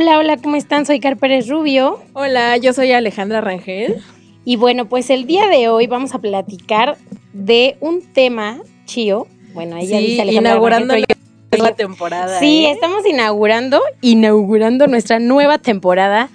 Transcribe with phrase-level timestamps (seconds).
[0.00, 0.86] Hola, hola, ¿cómo están?
[0.86, 1.98] Soy Car Pérez Rubio.
[2.12, 3.96] Hola, yo soy Alejandra Rangel.
[4.44, 6.96] Y bueno, pues el día de hoy vamos a platicar
[7.32, 9.26] de un tema, Chío.
[9.54, 11.16] Bueno, ella Sí, dice Alejandra inaugurando Rangel,
[11.50, 12.38] la temporada.
[12.38, 12.70] Sí, ¿eh?
[12.70, 16.28] estamos inaugurando, inaugurando nuestra nueva temporada.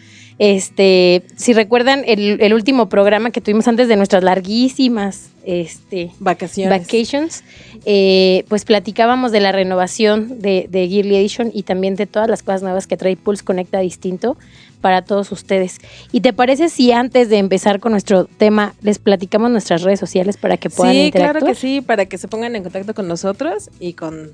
[0.44, 6.82] Este, si recuerdan el, el último programa que tuvimos antes de nuestras larguísimas este, Vacaciones.
[6.82, 7.46] vacations,
[7.86, 12.44] eh, pues platicábamos de la renovación de, de Gearly Edition y también de todas las
[12.44, 14.36] cosas nuevas que trae Pulse Conecta Distinto
[14.82, 15.78] para todos ustedes.
[16.12, 20.36] ¿Y te parece si antes de empezar con nuestro tema les platicamos nuestras redes sociales
[20.36, 21.40] para que puedan sí, interactuar?
[21.40, 24.34] claro que sí, para que se pongan en contacto con nosotros y con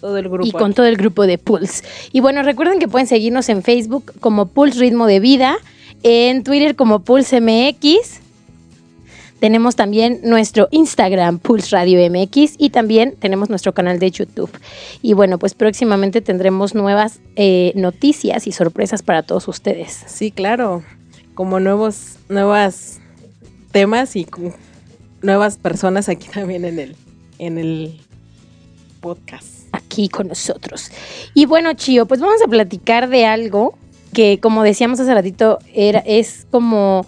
[0.00, 0.46] todo el grupo.
[0.46, 1.84] y con todo el grupo de Pulse.
[2.12, 5.56] Y bueno, recuerden que pueden seguirnos en Facebook como Pulse Ritmo de Vida,
[6.02, 8.20] en Twitter como Pulse MX.
[9.40, 14.50] Tenemos también nuestro Instagram, Pulse Radio MX, y también tenemos nuestro canal de YouTube.
[15.00, 20.02] Y bueno, pues próximamente tendremos nuevas eh, noticias y sorpresas para todos ustedes.
[20.06, 20.82] Sí, claro.
[21.34, 22.98] Como nuevos, nuevas
[23.70, 24.26] temas y
[25.22, 26.96] nuevas personas aquí también en el,
[27.38, 28.00] en el
[29.00, 29.57] podcast.
[29.72, 30.90] Aquí con nosotros.
[31.34, 33.74] Y bueno, Chío, pues vamos a platicar de algo
[34.12, 37.06] que, como decíamos hace ratito, era, es como,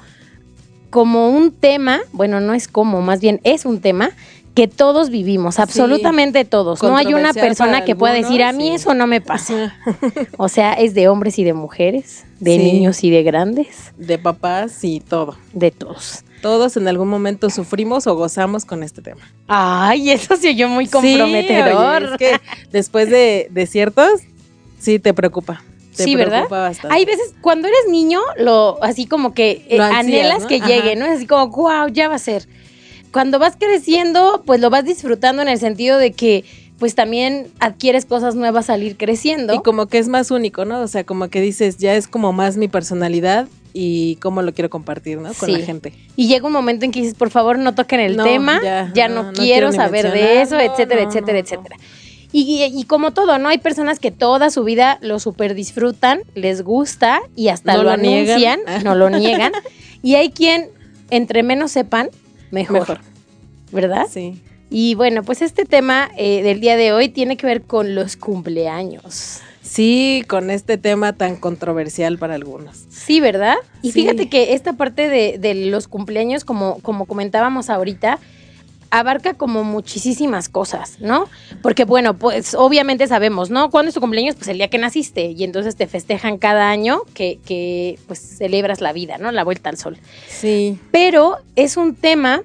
[0.91, 4.11] como un tema, bueno, no es como, más bien es un tema
[4.55, 6.83] que todos vivimos, absolutamente todos.
[6.83, 8.75] No hay una persona que pueda decir, a mí sí.
[8.75, 9.75] eso no me pasa.
[10.37, 12.59] O sea, es de hombres y de mujeres, de Sí.
[12.59, 15.37] niños y de grandes, De papás y todo.
[15.53, 16.25] de todos.
[16.43, 19.21] Todos en algún momento sufrimos o gozamos con este tema.
[19.47, 22.03] Ay, eso se oyó muy Sí, comprometedor.
[22.05, 22.41] oye, es que
[22.71, 24.21] después de, de ciertos,
[24.79, 25.63] sí te preocupa.
[25.97, 26.49] Te Sí, ¿verdad?
[26.49, 26.97] bastante.
[26.97, 30.47] Hay veces, cuando eres niño, lo así como que eh, ansías, anhelas ¿no?
[30.49, 30.67] que Ajá.
[30.67, 31.05] llegue, ¿no?
[31.07, 32.49] Es así como, wow, ya va a ser.
[33.13, 36.45] Cuando vas creciendo, pues lo vas disfrutando en el sentido de que,
[36.79, 39.53] pues también adquieres cosas nuevas al ir creciendo.
[39.53, 40.81] Y como que es más único, ¿no?
[40.81, 44.71] O sea, como que dices, ya es como más mi personalidad y cómo lo quiero
[44.71, 45.33] compartir, ¿no?
[45.35, 45.57] Con Sí.
[45.57, 45.93] la gente.
[46.17, 48.91] Y llega un momento en que dices, por favor, no toquen el No, tema, ya,
[48.95, 51.77] ya, no, no, no quiero saber de eso, etcétera, etcétera, etcétera.
[52.33, 53.49] Y, y- como todo, ¿no?
[53.49, 58.61] Hay personas que toda su vida lo super disfrutan, les gusta y hasta lo, niegan.
[58.61, 59.53] anuncian, no lo niegan.
[60.03, 60.69] Y hay quien,
[61.11, 62.09] entre menos sepan,
[62.53, 63.01] mejor, Mejor.
[63.73, 64.07] ¿verdad?
[64.09, 64.41] Sí.
[64.71, 68.15] Y bueno, pues este tema eh, del día de hoy tiene que ver con los
[68.17, 69.41] cumpleaños.
[69.71, 72.87] Sí, con este tema tan controversial para algunos.
[72.91, 73.55] Sí, ¿verdad?
[73.83, 74.01] Y Sí.
[74.03, 78.19] fíjate que esta parte de, de los cumpleaños, como, como comentábamos ahorita,
[78.91, 81.29] abarca como muchísimas cosas, ¿no?
[81.63, 83.71] Porque bueno, pues obviamente sabemos, ¿no?
[83.71, 84.35] ¿Cuándo es tu cumpleaños?
[84.35, 88.81] Pues el día que naciste y entonces te festejan cada año que, que pues celebras
[88.81, 89.31] la vida, ¿no?
[89.31, 89.99] La vuelta al sol.
[90.29, 90.81] Sí.
[90.91, 92.43] Pero es un tema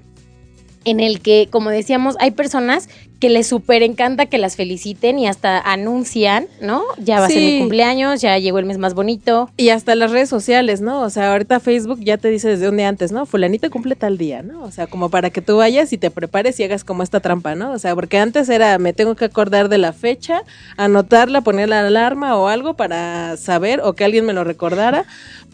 [0.83, 2.87] en el que, como decíamos, hay personas
[3.19, 6.83] que les súper encanta que las feliciten y hasta anuncian, ¿no?
[6.97, 9.49] Ya va a ser mi cumpleaños, ya llegó el mes más bonito.
[9.57, 11.01] Y hasta las redes sociales, ¿no?
[11.01, 13.25] O sea, ahorita Facebook ya te dice desde un día antes, ¿no?
[13.25, 14.63] Fulanito cumple tal día, ¿no?
[14.63, 17.55] O sea, como para que tú vayas y te prepares y hagas como esta trampa,
[17.55, 17.71] ¿no?
[17.71, 20.43] O sea, porque antes era, me tengo que acordar de la fecha,
[20.77, 25.05] anotarla, poner la alarma o algo para saber o que alguien me lo recordara,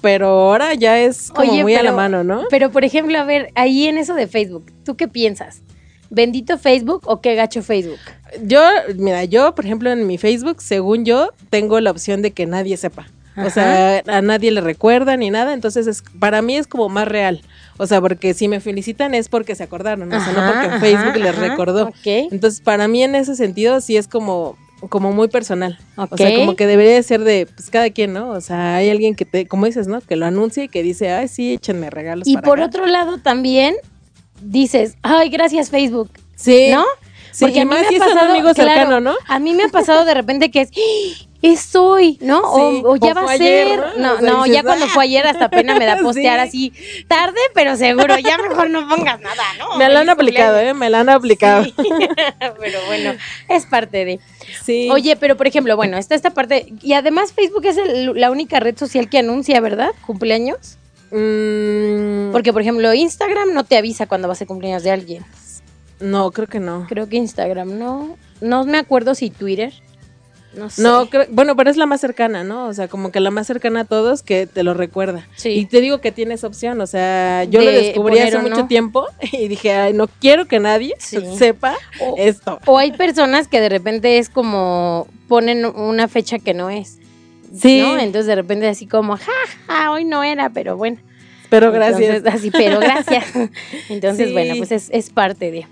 [0.01, 2.43] pero ahora ya es como Oye, muy a la mano, ¿no?
[2.49, 5.61] Pero, por ejemplo, a ver, ahí en eso de Facebook, ¿tú qué piensas?
[6.11, 7.99] ¿Bendito Facebook o qué gacho Facebook?
[8.43, 8.61] Yo,
[8.97, 12.75] mira, yo, por ejemplo, en mi Facebook, según yo, tengo la opción de que nadie
[12.77, 13.07] sepa.
[13.37, 17.07] O sea, a nadie le recuerda ni nada, entonces es, para mí es como más
[17.07, 17.41] real.
[17.77, 20.67] O sea, porque si me felicitan es porque se acordaron, o sea, no Ajá, porque
[20.67, 21.87] ajá, Facebook les ajá, recordó.
[21.87, 21.95] ok.
[22.05, 24.57] Entonces, para mí en ese sentido sí es como
[24.89, 25.77] como muy personal.
[25.95, 28.31] O sea, como que debería de ser de pues cada quien, ¿no?
[28.31, 30.01] O sea, hay alguien que te, como dices, ¿no?
[30.01, 32.27] Que lo anuncie y que dice, ay, sí, échenme regalos.
[32.27, 32.67] Y para por acá".
[32.67, 33.75] otro lado también
[34.41, 36.69] dices, ay, gracias Facebook, sí.
[36.71, 36.83] ¿no?
[37.31, 39.15] Sí, Porque y a mí más me si ha pasado, amigo claro, cercano, ¿no?
[39.27, 41.25] A mí me ha pasado de repente que es, ¡Ah!
[41.41, 42.39] es hoy, ¿no?
[42.39, 43.79] Sí, o, o ya o va a ayer, ser.
[43.97, 44.19] ¿no?
[44.19, 46.71] No, dices, ya cuando fue ayer hasta pena me da postear Sí.
[46.75, 49.77] así, tarde, pero seguro, ya mejor no pongas nada, ¿no?
[49.77, 50.59] Me lo han aplicado.
[50.59, 50.73] ¿eh?
[50.73, 51.65] Me lo han aplicado.
[52.59, 53.13] Pero bueno,
[53.47, 54.19] es parte de.
[54.65, 54.89] Sí.
[54.91, 56.73] Oye, pero por ejemplo, bueno, está esta parte.
[56.81, 59.91] Y además, Facebook es el- la única red social que anuncia, ¿verdad?
[60.05, 60.77] Cumpleaños.
[61.11, 65.23] Mm, Porque, por ejemplo, Instagram no te avisa cuando va a cumpleaños de alguien.
[65.99, 66.85] no, creo que no.
[66.89, 68.17] Creo que Instagram no.
[68.41, 69.71] No me acuerdo si Twitter.
[70.55, 70.81] No sé.
[70.81, 72.65] No, creo- bueno, pero es la más cercana, ¿no?
[72.67, 75.25] O sea, como que la más cercana a todos que te lo recuerda.
[75.37, 75.49] Sí.
[75.51, 79.05] Y te digo que tienes opción, o sea, yo De lo descubrí hace mucho tiempo
[79.31, 81.19] y dije, ay, no quiero que nadie Sí.
[81.37, 82.59] sepa O- esto.
[82.65, 86.97] O hay personas que de repente es como ponen una fecha que no es.
[87.53, 87.97] Sí, ¿no?
[87.99, 89.31] Entonces de repente así como, ja,
[89.67, 90.97] ja, hoy no era, pero bueno.
[91.49, 92.17] pero gracias.
[92.17, 93.25] Entonces, así, pero gracias.
[93.89, 94.33] Entonces, Sí.
[94.33, 95.67] bueno, pues es, es parte de.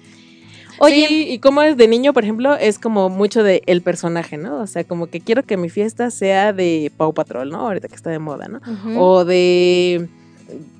[0.82, 4.38] Oye, Sí, y como es de niño, por ejemplo, es como mucho de el personaje,
[4.38, 4.62] ¿no?
[4.62, 7.60] O sea, como que quiero que mi fiesta sea de Pau Patrol, ¿no?
[7.60, 8.62] Ahorita que está de moda, ¿no?
[8.98, 10.08] O de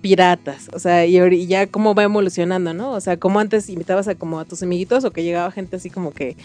[0.02, 2.92] piratas, o sea, y ya cómo va evolucionando, ¿no?
[2.94, 5.90] O sea, como antes invitabas a como a tus amiguitos o que llegaba gente así
[5.90, 6.38] como que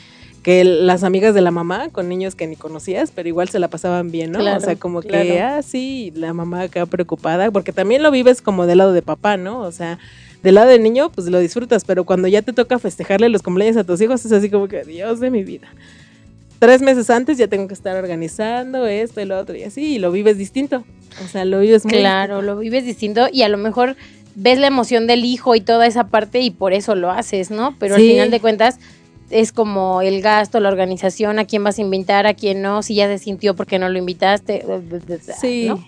[0.45, 3.69] que las amigas de la mamá con niños que ni conocías, pero igual se la
[3.69, 4.41] pasaban bien, ¿no?
[4.41, 8.43] Claro, o sea, como que, ah, sí, la mamá queda preocupada, porque también lo vives
[8.43, 9.61] como del lado de papá, ¿no?
[9.61, 9.99] O sea,
[10.43, 13.79] del lado del niño, pues lo disfrutas, pero cuando ya te toca festejarle los cumpleaños
[13.79, 15.67] a tus hijos, es así como que, Dios de mi vida.
[16.59, 19.99] Tres meses antes ya tengo que estar organizando esto y lo otro y así, y
[19.99, 20.85] lo vives distinto.
[21.25, 23.97] O sea, lo vives muy claro, lo vives distinto y a lo mejor
[24.35, 27.75] ves la emoción del hijo y toda esa parte y por eso lo haces, ¿no?
[27.79, 28.79] Pero al final de cuentas
[29.31, 32.95] es como el gasto, la organización, a quién vas a invitar, a quién no, si
[32.95, 34.65] ya se sintió porque no lo invitaste.
[35.41, 35.67] Sí.
[35.69, 35.85] ¿no?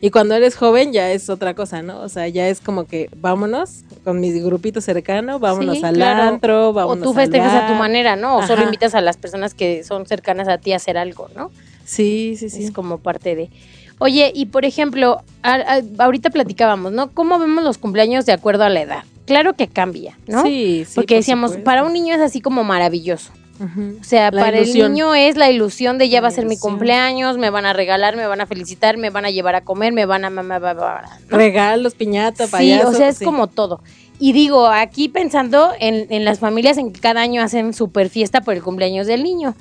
[0.00, 2.00] Y cuando eres joven ya es otra cosa, ¿no?
[2.00, 6.22] O sea, ya es como que vámonos con mi grupito cercano, vámonos Sí, al claro.
[6.22, 8.36] antro, O vámonos tú al festejas a tu manera, ¿no?
[8.36, 11.50] O solo invitas a las personas que son cercanas a ti a hacer algo, ¿no?
[11.84, 12.64] Sí, sí, sí.
[12.64, 13.50] Es como parte de.
[13.98, 17.10] Oye, y por ejemplo, a- a- ahorita platicábamos, ¿no?
[17.12, 19.04] ¿Cómo vemos los cumpleaños de acuerdo a la edad?
[19.26, 20.42] Claro que cambia, ¿no?
[20.44, 20.92] Sí, sí.
[20.94, 21.64] Porque por decíamos, supuesto.
[21.64, 23.32] para un niño es así como maravilloso.
[23.58, 24.86] O sea, La para ilusión.
[24.86, 27.64] el niño es la ilusión de ya La va a ser mi cumpleaños, me van
[27.64, 30.30] a regalar, me van a felicitar, me van a llevar a comer, me van a
[30.30, 31.36] ¿no?
[31.38, 32.88] Regalos, piñata, Sí, payaso.
[32.88, 33.24] o sea, es sí.
[33.24, 33.80] como todo.
[34.18, 38.42] Y digo, aquí pensando en, en las familias en que cada año hacen super fiesta
[38.42, 39.54] por el cumpleaños del niño.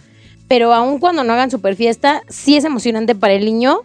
[0.50, 3.80] Pero aun cuando no hagan super fiesta, sí es emocionante para el niño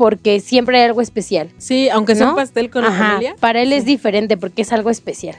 [0.00, 1.50] porque siempre hay algo especial.
[1.58, 2.30] Sí, aunque sea ¿no?
[2.30, 3.36] un pastel con la familia.
[3.38, 5.36] Para él es diferente porque es algo especial.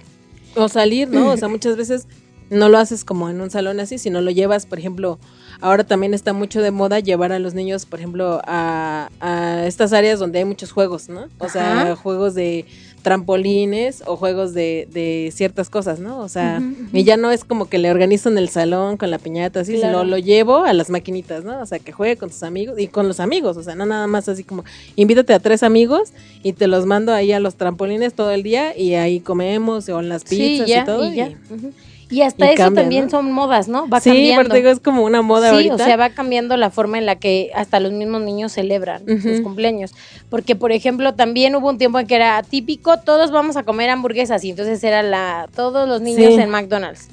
[0.55, 1.31] O salir, ¿no?
[1.31, 2.05] O sea, muchas veces
[2.51, 5.17] no lo haces como en un salón así, sino lo llevas, por ejemplo,
[5.61, 9.93] ahora también está mucho de moda llevar a los niños, por ejemplo, a, a estas
[9.93, 11.25] áreas donde hay muchos juegos, ¿no?
[11.39, 11.95] O sea, Ajá.
[11.95, 12.67] juegos de
[13.01, 16.19] trampolines o juegos de, de ciertas cosas, ¿no?
[16.19, 16.61] O sea,
[16.93, 19.99] y ya no es como que le organizan el salón con la piñata, así, Claro.
[19.99, 21.59] sino lo llevo a las maquinitas, ¿no?
[21.61, 24.07] O sea, que juegue con sus amigos y con los amigos, o sea, no nada
[24.07, 24.63] más así como,
[24.95, 26.09] invítate a tres amigos
[26.43, 29.99] y te los mando ahí a los trampolines todo el día y ahí comemos o
[29.99, 31.11] en las pizzas sí, ya, y todo.
[31.11, 31.27] y, ya.
[31.29, 31.71] y- Ujú.
[32.11, 33.09] Y hasta y eso cambia, también ¿no?
[33.09, 33.87] son modas, ¿no?
[33.87, 34.43] Va sí, cambiando.
[34.43, 35.75] pero digo, es como una moda sí, ahorita.
[35.75, 39.41] o sea, va cambiando la forma en la que hasta los mismos niños celebran sus
[39.41, 39.93] cumpleaños.
[40.29, 43.89] Porque, por ejemplo, también hubo un tiempo en que era típico, todos vamos a comer
[43.89, 46.41] hamburguesas y entonces era la todos los niños Sí.
[46.41, 47.07] en McDonald's.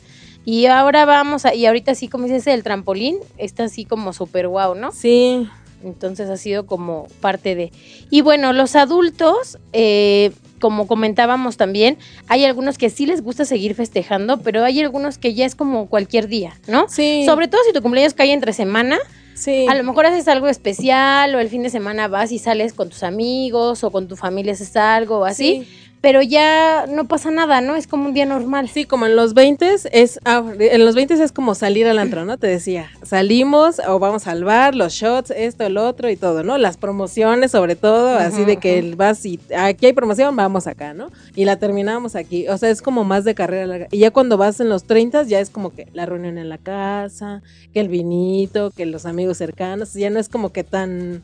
[0.44, 4.48] Y ahora vamos a, y ahorita sí, como dices, el trampolín está así como súper
[4.48, 4.93] guau, ¿no?
[4.93, 5.46] Sí,
[5.84, 7.70] Entonces ha sido como parte de...
[8.10, 11.98] Y bueno, los adultos, eh, como comentábamos también,
[12.29, 15.86] hay algunos que sí les gusta seguir festejando, pero hay algunos que ya es como
[15.88, 16.86] cualquier día, ¿no?
[16.88, 17.24] sí.
[17.27, 18.98] Sobre todo si tu cumpleaños cae entre semana,
[19.34, 19.67] sí.
[19.69, 22.88] a lo mejor haces algo especial o el fin de semana vas y sales con
[22.88, 25.87] tus amigos o con tu familia haces algo o así, Sí.
[26.00, 27.74] Pero ya no pasa nada, ¿no?
[27.74, 28.69] Es como un día normal.
[28.69, 32.24] Sí, como en los 20 es, ah, en los 20 es como salir al antro,
[32.24, 32.38] ¿no?
[32.38, 36.58] Te decía, salimos o vamos al bar, los shots, esto, el otro y todo, ¿no?
[36.58, 38.96] Las promociones sobre todo, así de que ujú.
[38.96, 41.10] vas y aquí hay promoción, vamos acá, ¿no?
[41.34, 43.88] Y la terminamos aquí, o sea, es como más de carrera larga.
[43.90, 46.58] Y ya cuando vas en los 30 ya es como que la reunión en la
[46.58, 51.22] casa, que el vinito, que los amigos cercanos, ya no es como que tan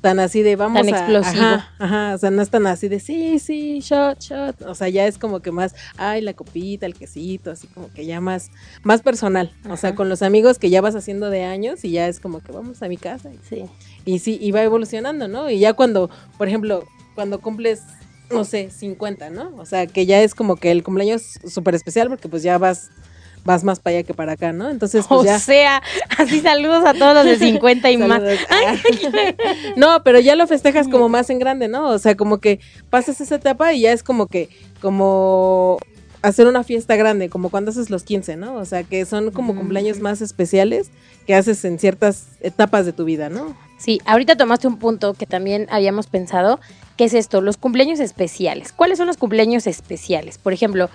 [0.00, 1.44] tan así de vamos Tan a- explosivo.
[1.44, 4.62] Ajá, ajá, o sea, no es tan así de sí, sí, shot, shot.
[4.62, 8.06] O sea, ya es como que más, ay, la copita, el quesito, así como que
[8.06, 8.50] ya más,
[8.82, 9.52] más personal.
[9.68, 12.40] O sea, con los amigos que ya vas haciendo de años y ya es como
[12.42, 13.30] que vamos a mi casa.
[13.48, 13.64] Sí.
[14.04, 15.50] Y sí, y va evolucionando, ¿no?
[15.50, 17.82] Y ya cuando, por ejemplo, cuando cumples,
[18.30, 19.52] no sé, 50, ¿no?
[19.58, 22.90] O sea, que ya es como que el cumpleaños súper especial porque pues ya vas,
[23.44, 24.68] vas más para allá que para acá, ¿no?
[24.68, 25.38] Entonces, pues o ya.
[25.38, 25.82] sea,
[26.18, 28.22] así saludos a todos los de 50 y más.
[29.76, 31.88] No, pero ya lo festejas como más en grande, ¿no?
[31.88, 34.48] O sea, como que pasas esa etapa y ya es como que,
[34.80, 35.78] como
[36.22, 38.54] hacer una fiesta grande, como cuando haces los 15, ¿no?
[38.56, 40.90] O sea, que son como cumpleaños más especiales
[41.26, 43.56] que haces en ciertas etapas de tu vida, ¿no?
[43.78, 46.60] Sí, ahorita tomaste un punto que también habíamos pensado,
[46.96, 48.72] que es esto, los cumpleaños especiales.
[48.72, 50.36] ¿Cuáles son los cumpleaños especiales?
[50.36, 50.90] Por ejemplo,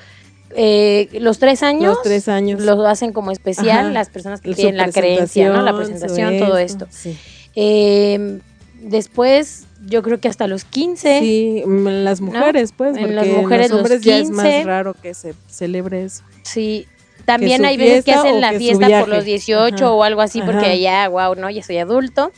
[0.56, 1.96] eh, los tres años.
[1.96, 2.62] Los tres años.
[2.62, 3.92] Lo hacen como especial Ajá.
[3.92, 5.62] las personas que tienen la creencia, ¿no?
[5.62, 6.88] La presentación, todo esto.
[6.90, 7.18] Sí.
[7.56, 8.40] Eh,
[8.82, 11.20] después, yo creo que hasta los 15.
[11.20, 14.64] Sí, en las mujeres, pues, En las mujeres, los los hombres ya es más 15.
[14.64, 16.24] raro que se celebre eso.
[16.44, 16.88] Sí.
[17.26, 19.92] También hay veces que hacen la que fiesta por los 18 Ajá.
[19.92, 20.76] o algo así, porque Ajá.
[20.76, 22.32] ya, wow, no, ya soy adulto.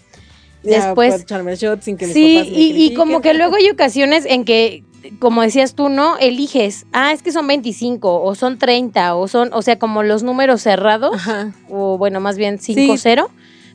[0.64, 3.22] Ya Después, puedo echarme el shot sin que mis sí, papás me y, y como
[3.22, 4.84] que luego hay ocasiones en que,
[5.20, 6.18] como decías tú, ¿no?
[6.18, 10.24] Eliges, ah, es que son 25 o son 30 o son, o sea, como los
[10.24, 11.54] números cerrados, Ajá.
[11.70, 12.76] o bueno, más bien Sí.
[12.76, 13.28] 5-0,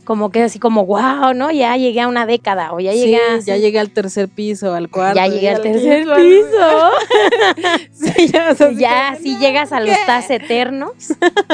[0.04, 1.50] como que es así como, wow, ¿no?
[1.52, 3.40] Ya llegué a una década o ya llegué a...
[3.40, 5.16] Sí, ya llegué al tercer piso, al cuarto.
[5.16, 6.90] ya llegué al tercer piso.
[7.92, 9.94] Sí, ya, o sea, ya, si llegas a los.
[10.06, 10.92] TAS eternos.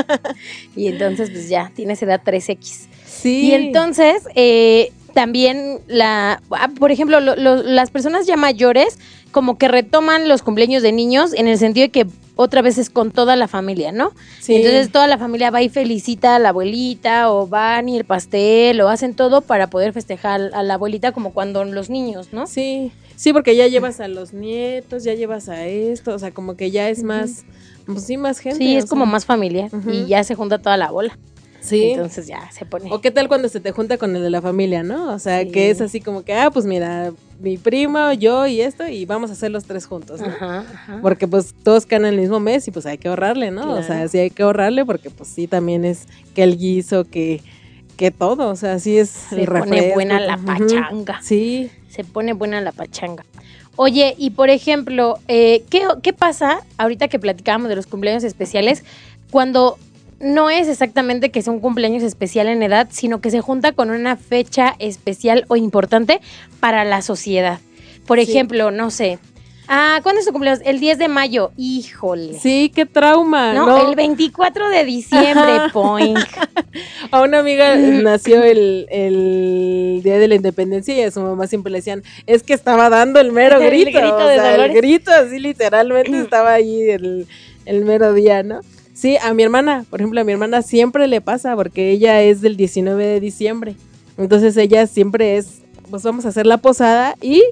[0.77, 2.87] y entonces, pues ya, tienes edad 3X.
[3.05, 3.49] Sí.
[3.49, 8.99] Y entonces, eh, también la, ah, por ejemplo, lo- lo- las personas ya mayores
[9.33, 12.89] como que retoman los cumpleaños de niños en el sentido de que otra vez es
[12.89, 14.13] con toda la familia, ¿no?
[14.41, 14.55] Sí.
[14.55, 18.81] Entonces toda la familia va y felicita a la abuelita o van y el pastel
[18.81, 22.47] o hacen todo para poder festejar a la abuelita como cuando los niños, ¿no?
[22.47, 26.57] Sí, sí, porque ya llevas a los nietos, ya llevas a esto, o sea, como
[26.57, 27.45] que ya es más,
[27.87, 28.59] pues sí, más gente.
[28.59, 29.91] Sí, es como más familiar Ujú.
[29.91, 31.19] y ya se junta toda la bola.
[31.61, 31.91] Sí.
[31.91, 32.89] Entonces ya se pone.
[32.93, 35.13] o qué tal cuando se te junta con el de la familia, ¿no?
[35.13, 35.51] O sea, Sí.
[35.51, 39.31] que es así como que, ah, pues mira, mi primo, yo y esto, y vamos
[39.31, 40.27] a hacer los tres juntos, ¿no?
[40.29, 40.99] Ajá, ajá.
[41.03, 43.73] Porque pues todos caen en el mismo mes y pues hay que ahorrarle, ¿no?
[43.75, 47.43] O sea, sí hay que ahorrarle porque pues sí también es que el guiso, que,
[47.97, 49.95] que todo, o sea, sí es Se el pone refresco.
[49.95, 51.21] buena la pachanga.
[51.23, 53.25] Sí, Se pone buena la pachanga.
[53.77, 58.83] Oye, y por ejemplo, eh, ¿qué, ¿qué pasa ahorita que platicábamos de los cumpleaños especiales
[59.31, 59.79] cuando
[60.21, 63.91] no es exactamente que sea un cumpleaños especial en edad, sino que se junta con
[63.91, 66.21] una fecha especial o importante
[66.61, 67.61] para la sociedad?
[68.07, 68.31] Por Sí.
[68.31, 69.19] ejemplo, no sé.
[69.71, 70.63] Ah, ¿cuándo es tu cumpleaños?
[70.65, 71.53] El 10 de mayo.
[71.59, 72.39] Híjole.
[72.39, 73.87] sí, qué trauma, No, ¿no?
[73.91, 75.69] el 24 de diciembre, Ajá.
[75.75, 76.19] poink.
[77.11, 81.71] A una amiga nació el, el día de la independencia y a su mamá siempre
[81.71, 83.99] le decían, es que estaba dando el mero El grito.
[83.99, 87.27] grito o de sea, el grito así literalmente estaba ahí el,
[87.67, 88.61] el mero día, ¿no?
[88.99, 92.41] Sí, a mi hermana, por ejemplo, a mi hermana siempre le pasa porque ella es
[92.41, 93.77] del 19 de diciembre.
[94.17, 97.45] Entonces ella siempre es, pues vamos a hacer la posada y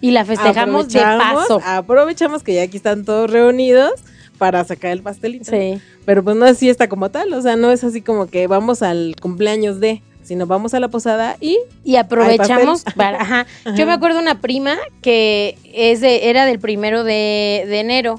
[0.00, 1.60] Y la festejamos de paso.
[1.64, 3.92] Aprovechamos que ya aquí están todos reunidos
[4.38, 5.52] para sacar el pastelito.
[5.52, 5.80] Sí.
[6.04, 8.82] Pero pues no es fiesta como tal, o sea, no es así como que vamos
[8.82, 13.46] al cumpleaños de, sino vamos a la posada y Y aprovechamos para, ajá.
[13.64, 13.76] Ajá.
[13.76, 18.18] Yo me acuerdo una prima que es de, era del primero de, de enero.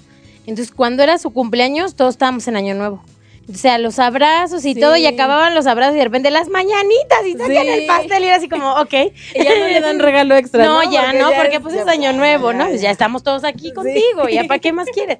[0.50, 3.04] Entonces, cuando era su cumpleaños, todos estábamos en Año Nuevo.
[3.52, 4.80] O sea, los abrazos y Sí.
[4.80, 7.70] todo, y acababan los abrazos y de repente las mañanitas y sacan Sí.
[7.72, 8.94] el pastel y era así como, ok.
[9.36, 10.66] y ya no le dan regalo extra.
[10.66, 12.64] No, ya no, porque pues es Año Nuevo, ¿no?
[12.66, 13.74] ya, Pues ya estamos todos aquí Sí.
[13.74, 15.20] contigo, ¿ya para qué más quieres?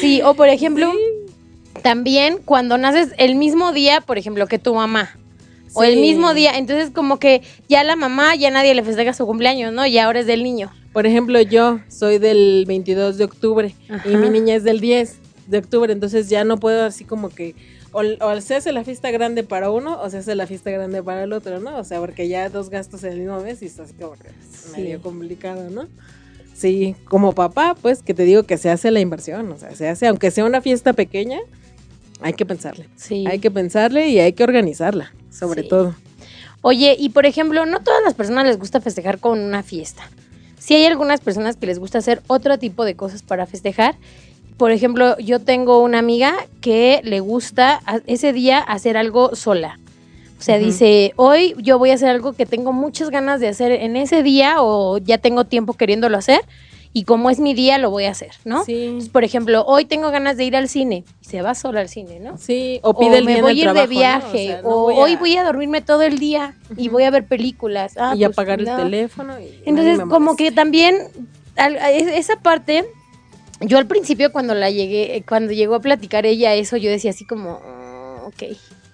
[0.00, 0.92] Sí, o por ejemplo,
[1.82, 5.16] también cuando naces el mismo día, por ejemplo, que tu mamá.
[5.74, 6.00] O el Sí.
[6.00, 9.84] mismo día, entonces como que ya la mamá, ya nadie le festeja su cumpleaños, ¿no?
[9.86, 10.70] Y ahora es del niño.
[10.92, 14.08] Por ejemplo, yo soy del 22 de octubre Ajá.
[14.08, 17.54] y mi niña es del 10 de octubre, entonces ya no puedo así como que
[17.92, 21.02] o, o se hace la fiesta grande para uno o se hace la fiesta grande
[21.02, 21.76] para el otro, ¿no?
[21.78, 24.28] O sea, porque ya dos gastos en el mismo mes y está así como que
[24.50, 24.80] Sí.
[24.80, 25.88] medio complicado, ¿no?
[26.54, 29.88] Sí, como papá, pues que te digo que se hace la inversión, o sea, se
[29.88, 31.38] hace, aunque sea una fiesta pequeña,
[32.20, 32.88] hay que pensarle.
[32.96, 33.24] Sí.
[33.28, 35.68] Hay que pensarle y hay que organizarla, sobre Sí.
[35.68, 35.94] todo.
[36.60, 40.08] Oye, y por ejemplo, no todas las personas les gusta festejar con una fiesta.
[40.62, 43.96] Sí hay algunas personas que les gusta hacer otro tipo de cosas para festejar.
[44.56, 49.80] Por ejemplo, yo tengo una amiga que le gusta ese día hacer algo sola.
[50.38, 53.72] O sea, dice, hoy yo voy a hacer algo que tengo muchas ganas de hacer
[53.72, 56.42] en ese día o ya tengo tiempo queriéndolo hacer
[56.94, 58.64] y como es mi día lo voy a hacer, ¿no?
[58.64, 58.84] Sí.
[58.84, 61.88] Entonces, por ejemplo, hoy tengo ganas de ir al cine y se va sola al
[61.88, 62.36] cine, ¿no?
[62.36, 63.98] Sí, o pide el me día voy a ir trabajo, de ¿no?
[64.00, 67.04] viaje, sea, o, no voy a- hoy voy a dormirme todo el día y voy
[67.04, 67.94] a ver películas.
[67.96, 68.76] Ah, y pues, apagar el no.
[68.76, 69.40] teléfono.
[69.40, 70.96] y Entonces, como que también
[71.56, 72.84] al- esa parte,
[73.60, 77.10] yo al principio cuando la llegué, eh, cuando llegó a platicar ella eso, yo decía
[77.12, 78.42] así como, "Mm, ok,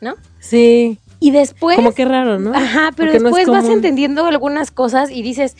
[0.00, 0.14] ¿no?
[0.38, 2.54] Sí, Y después, como que raro, ¿no?
[2.54, 5.56] ajá, pero Porque no es después vas entendiendo algunas cosas y dices,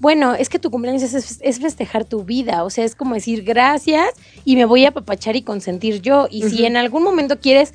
[0.00, 3.42] bueno, es que tu cumpleaños es, es festejar tu vida, o sea, es como decir
[3.42, 4.10] gracias
[4.44, 6.28] y me voy a apapachar y consentir yo.
[6.30, 7.74] Y si en algún momento quieres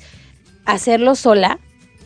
[0.64, 1.58] hacerlo sola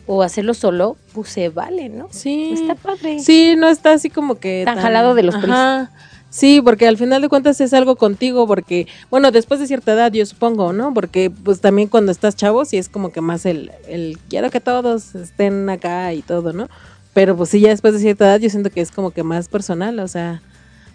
[0.07, 2.07] o hacerlo solo, pues se vale, ¿no?
[2.11, 2.51] Sí.
[2.53, 3.19] Está padre.
[3.19, 4.63] Sí, no está así como que.
[4.65, 5.91] Tan jalado de los Ajá.
[6.29, 10.11] Sí, porque al final de cuentas es algo contigo, porque, bueno, después de cierta edad,
[10.11, 10.93] yo supongo, ¿no?
[10.93, 14.59] Porque pues también cuando estás chavo, sí es como que más el, el quiero que
[14.59, 16.69] todos estén acá y todo, ¿no?
[17.13, 19.47] Pero pues sí, ya después de cierta edad, yo siento que es como que más
[19.47, 20.41] personal, o sea,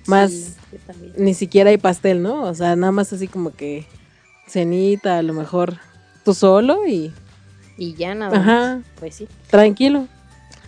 [0.06, 0.54] más, Sí,
[1.16, 2.42] ni siquiera hay pastel, ¿no?
[2.42, 3.87] O sea, nada más así como que
[4.47, 5.78] cenita, a lo mejor
[6.25, 7.12] tú solo y
[7.76, 8.76] Y ya nada Ajá.
[8.76, 8.85] más.
[9.00, 9.28] Pues sí.
[9.50, 10.06] tranquilo.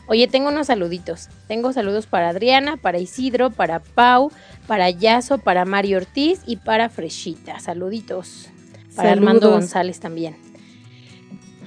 [0.08, 1.28] Oye, tengo unos saluditos.
[1.48, 4.30] Tengo saludos para Adriana, para Isidro, para Pau,
[4.66, 7.58] para Yaso, para Mario Ortiz y para Freshita.
[7.60, 8.48] Saluditos.
[8.94, 9.50] Para Armando.
[9.50, 10.36] González también.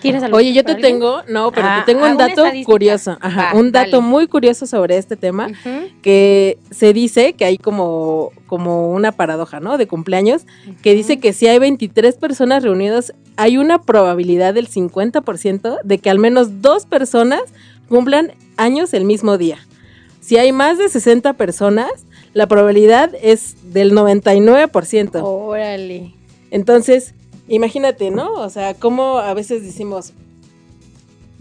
[0.02, 0.94] ¿Tienes saludos Oye, yo te alguien?
[0.94, 4.04] tengo, no, pero Ah, te tengo ah, un una dato curioso, ajá, un dato dale.
[4.04, 5.50] muy curioso sobre este tema.
[6.02, 9.78] Que se dice que hay como, como una paradoja, ¿no?
[9.78, 10.44] De cumpleaños,
[10.82, 16.10] que dice que si hay 23 personas reunidas, hay una probabilidad del 50% de que
[16.10, 17.42] al menos dos personas
[17.88, 19.58] cumplan años el mismo día.
[20.22, 21.90] Si hay más de 60 personas,
[22.34, 25.22] la probabilidad es del 99%.
[25.24, 26.14] Órale.
[26.52, 27.14] Entonces,
[27.50, 28.34] imagínate, ¿no?
[28.34, 30.14] O sea, cómo a veces decimos,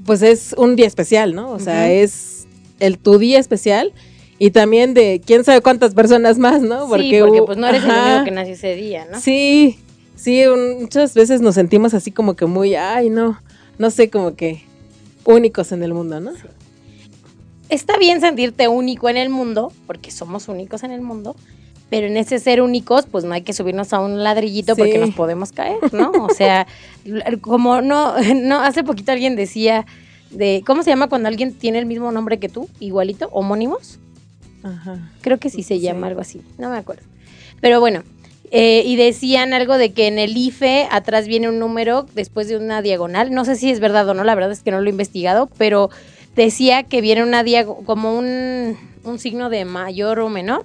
[0.04, 1.50] pues es un día especial, ¿no?
[1.50, 2.46] O sea, es
[2.80, 3.92] el tu día especial
[4.38, 6.84] y también de quién sabe cuántas personas más, ¿no?
[6.84, 6.88] sí,
[7.20, 9.20] porque pues no eres el único que nació ese día, ¿no?
[9.20, 9.78] Sí,
[10.16, 13.40] sí, un- muchas veces nos sentimos así como que muy, ay, no,
[13.78, 14.62] no sé, como que
[15.24, 16.32] únicos en el mundo, ¿no?
[17.68, 21.36] Está bien sentirte único en el mundo, porque somos únicos en el mundo,
[21.90, 24.80] pero en ese ser únicos, pues no hay que subirnos a un ladrillito Sí.
[24.80, 26.10] porque nos podemos caer, ¿no?
[26.10, 26.66] O sea,
[27.40, 29.86] como no, no, hace poquito alguien decía
[30.30, 33.98] de, ¿cómo se llama cuando alguien tiene el mismo nombre que tú, igualito, homónimos?
[34.62, 35.10] Ajá.
[35.22, 35.80] Creo que sí se Sí.
[35.80, 37.02] llama algo así, no me acuerdo.
[37.60, 38.02] Pero bueno,
[38.50, 42.56] eh, y decían algo de que en el IFE atrás viene un número después de
[42.56, 43.30] una diagonal.
[43.30, 45.48] No sé si es verdad o no, la verdad es que no lo he investigado,
[45.58, 45.90] pero
[46.36, 50.64] decía que viene una diagonal, como un, un signo de mayor o menor,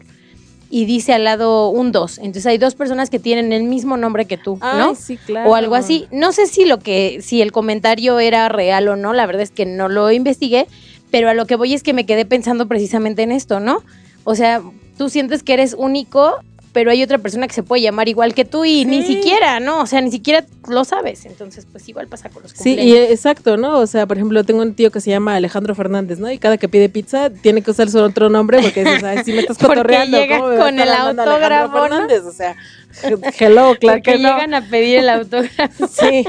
[0.73, 2.17] y dice al lado un 2.
[2.17, 4.95] Entonces hay dos personas que tienen el mismo nombre que tú, ¿no?
[4.95, 5.51] Sí, claro.
[5.51, 6.07] o algo así.
[6.11, 9.51] No sé si lo que, si el comentario era real o no, la verdad es
[9.51, 10.65] que no lo investigué,
[11.11, 13.83] pero a lo que voy es que me quedé pensando precisamente en esto, ¿no?
[14.23, 14.63] O sea,
[14.97, 16.39] tú sientes que eres único,
[16.73, 19.81] pero hay otra persona que se puede llamar igual que tú y ni siquiera, ¿no?
[19.81, 21.25] O sea, ni siquiera lo sabes.
[21.25, 23.11] Entonces, pues igual pasa con los Sí, y cumpleaños.
[23.11, 23.77] exacto, ¿no?
[23.79, 26.29] O sea, por ejemplo, tengo un tío que se llama Alejandro Fernández, ¿no?
[26.31, 29.31] Y cada que pide pizza tiene que usar su otro nombre porque dices, ay, si
[29.33, 31.81] me estás cotorreando, llega ¿cómo me con el autógrafo, ¿no?
[31.83, 32.23] Fernández?
[32.25, 32.55] O sea,
[33.39, 34.29] hello, claro Porque que no.
[34.33, 35.87] llegan a pedir el autógrafo.
[35.93, 36.25] Sí,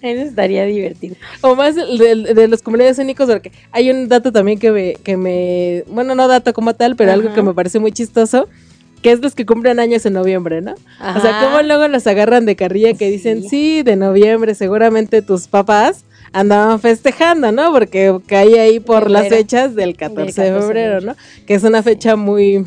[0.00, 1.16] Eso estaría divertido.
[1.42, 1.84] o más de,
[2.34, 6.28] de los cumpleaños únicos, porque hay un dato también que me, que me, bueno, no
[6.28, 8.48] dato como tal, pero algo que me parece muy chistoso,
[9.02, 10.72] que es los que cumplen años en noviembre, ¿no?
[10.72, 13.48] O sea, cómo luego los agarran de carrilla que dicen, Sí.
[13.48, 17.72] sí, de noviembre, seguramente tus papás andaban festejando, ¿no?
[17.72, 21.00] Porque cae ahí por las fechas del 14, Del 14 de febrero.
[21.02, 21.16] ¿no?
[21.46, 22.64] Que es una fecha muy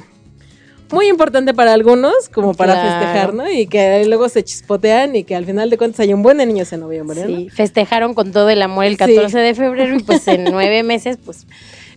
[0.91, 2.89] muy importante para algunos, como para Claro.
[2.99, 3.49] festejar, ¿no?
[3.51, 6.45] Y que luego se chispotean y que al final de cuentas hay un buen de
[6.45, 7.37] niños en noviembre, ¿no?
[7.37, 11.17] Sí, festejaron con todo el amor el 14 de febrero y pues en nueve meses,
[11.25, 11.47] pues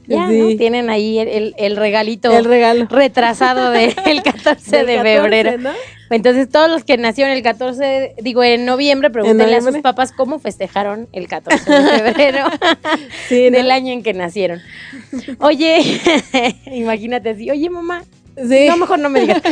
[0.08, 0.38] ya, Sí.
[0.38, 0.56] ¿no?
[0.56, 2.86] Tienen ahí el, el- el regalito El regalo.
[2.90, 3.94] retrasado del
[4.24, 5.58] 14 Del de 14, febrero.
[5.58, 5.70] ¿no?
[6.10, 10.10] Entonces, todos los que nacieron el 14, de- digo, en noviembre, pregúntenle a sus papás
[10.12, 12.46] cómo festejaron el 14 de febrero
[13.28, 13.58] Sí, ¿no?
[13.58, 14.60] del año en que nacieron.
[15.38, 16.00] Oye,
[16.72, 18.04] imagínate así, oye mamá,
[18.36, 18.66] Sí.
[18.68, 19.42] no, mejor no me digas.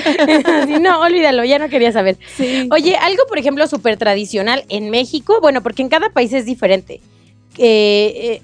[0.80, 2.18] No, olvídalo, ya no quería saber.
[2.36, 2.68] Sí.
[2.70, 7.00] Oye, algo, por ejemplo, súper tradicional en México, bueno, porque en cada país es diferente.
[7.58, 8.42] Eh, eh,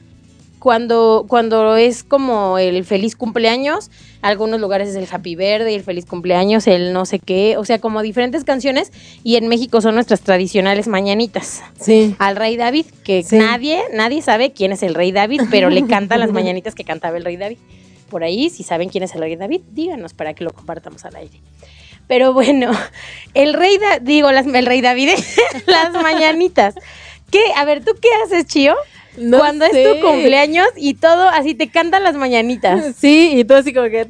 [0.62, 3.90] cuando, cuando es como el feliz cumpleaños,
[4.22, 7.81] algunos lugares es el happy birthday, el feliz cumpleaños, el no sé qué, o sea,
[7.81, 8.92] como diferentes canciones,
[9.25, 11.62] y en México son nuestras tradicionales mañanitas.
[11.81, 12.14] Sí.
[12.20, 13.37] Al rey David, que Sí.
[13.38, 17.16] nadie, nadie sabe quién es el rey David, pero le cantan las mañanitas que cantaba
[17.16, 17.59] el rey David.
[18.09, 21.16] Por ahí, si saben quién es el rey David, díganos para que lo compartamos al
[21.16, 21.40] aire.
[22.07, 22.70] Pero bueno,
[23.35, 25.11] el rey, Da- digo, las, el rey David,
[25.66, 26.75] las mañanitas.
[27.31, 27.40] ¿Qué?
[27.57, 28.75] A ver, ¿tú qué haces, Chío?
[29.16, 29.83] No Cuando sé.
[29.83, 32.94] es tu cumpleaños y todo así te cantan las mañanitas.
[32.96, 34.07] Sí, y tú así como que,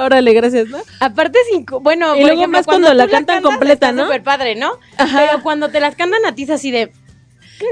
[0.00, 0.78] órale, gracias, ¿no?
[1.00, 4.04] Aparte, sin, bueno, Y luego ejemplo, más cuando la cantan completa, ¿no?
[4.04, 4.72] súper padre, ¿no?
[4.96, 5.26] Ajá.
[5.30, 6.90] Pero cuando te las cantan a ti es así de,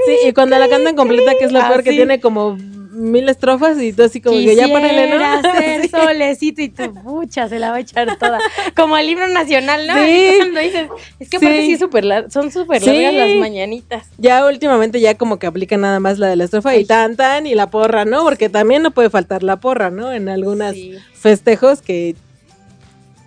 [0.05, 2.57] Sí, y cuando la cantan completa, que es lo peor, que tiene como
[2.97, 5.17] mil estrofas y tú así como que ya ponele, ¿no?
[5.17, 8.39] Quisiera ser solecito y tu pucha se la va a echar toda.
[8.75, 9.93] Como el himno nacional, ¿no?
[9.95, 10.27] Sí.
[10.29, 10.87] Así Cuando dices,
[11.19, 11.77] es que aparte Sí.
[11.77, 12.87] súper lar- son súper Sí.
[12.87, 14.07] largas las mañanitas.
[14.17, 17.45] Ya últimamente ya como que aplica nada más la de la estrofa y tan tan
[17.47, 18.23] y la porra, ¿no?
[18.23, 20.11] Porque también no puede faltar la porra, ¿no?
[20.11, 20.95] En algunas Sí.
[21.13, 22.15] festejos que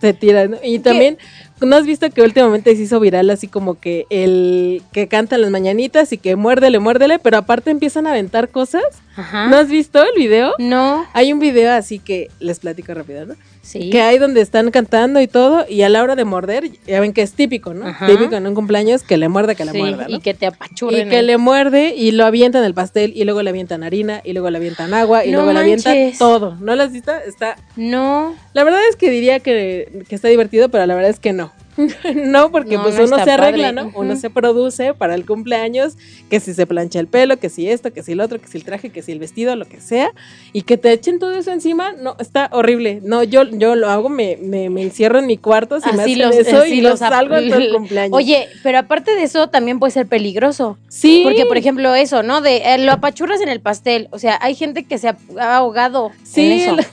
[0.01, 0.53] se tiran.
[0.53, 0.57] ¿no?
[0.65, 1.19] Y también,
[1.61, 5.51] ¿no has visto que últimamente se hizo viral así como que el que cantan las
[5.51, 8.83] mañanitas y que muérdele, muérdele, pero aparte empiezan a aventar cosas?
[9.21, 9.47] Ajá.
[9.49, 10.53] ¿No has visto el video?
[10.59, 11.05] No.
[11.13, 13.35] Hay un video así que les platico rápido, ¿no?
[13.63, 13.91] Sí.
[13.91, 17.13] que hay donde están cantando y todo, y a la hora de morder, ya ven
[17.13, 17.87] que es típico, ¿no?
[17.87, 18.07] Ajá.
[18.07, 20.17] Típico en un cumpleaños que le muerde, que le Sí, muerda, ¿no?
[20.17, 21.09] y que te Y apachurren.
[21.09, 24.33] que el- le muerde y lo avientan el pastel y luego le avientan harina y
[24.33, 26.57] luego le avientan agua y No luego le avientan todo.
[26.59, 27.13] ¿No lo has visto?
[27.15, 27.57] Está...
[27.77, 31.33] No, La verdad es que diría que, que está divertido, pero la verdad es que
[31.33, 31.53] no.
[32.15, 33.91] no, porque No, pues no uno se arregla, padre.
[33.93, 33.99] ¿no?
[33.99, 35.97] Uno se produce para el cumpleaños,
[36.29, 38.59] que si se plancha el pelo, que si esto, que si el otro, que si
[38.59, 40.13] el traje, que si el vestido, lo que sea,
[40.53, 43.01] y que te echen todo eso encima, no, está horrible.
[43.03, 46.19] No, yo, yo lo hago, me, me, me encierro en mi cuarto, si me hacen
[46.19, 48.17] los, eso y los salgo en todo el cumpleaños.
[48.17, 50.79] Oye, pero aparte de eso también puede ser peligroso.
[50.89, 51.21] sí.
[51.25, 52.41] Porque, por ejemplo, eso, ¿no?
[52.41, 54.09] De eh, lo apachurras en el pastel.
[54.11, 56.89] O sea, hay gente que se ha ha ahogado Sí, en eso.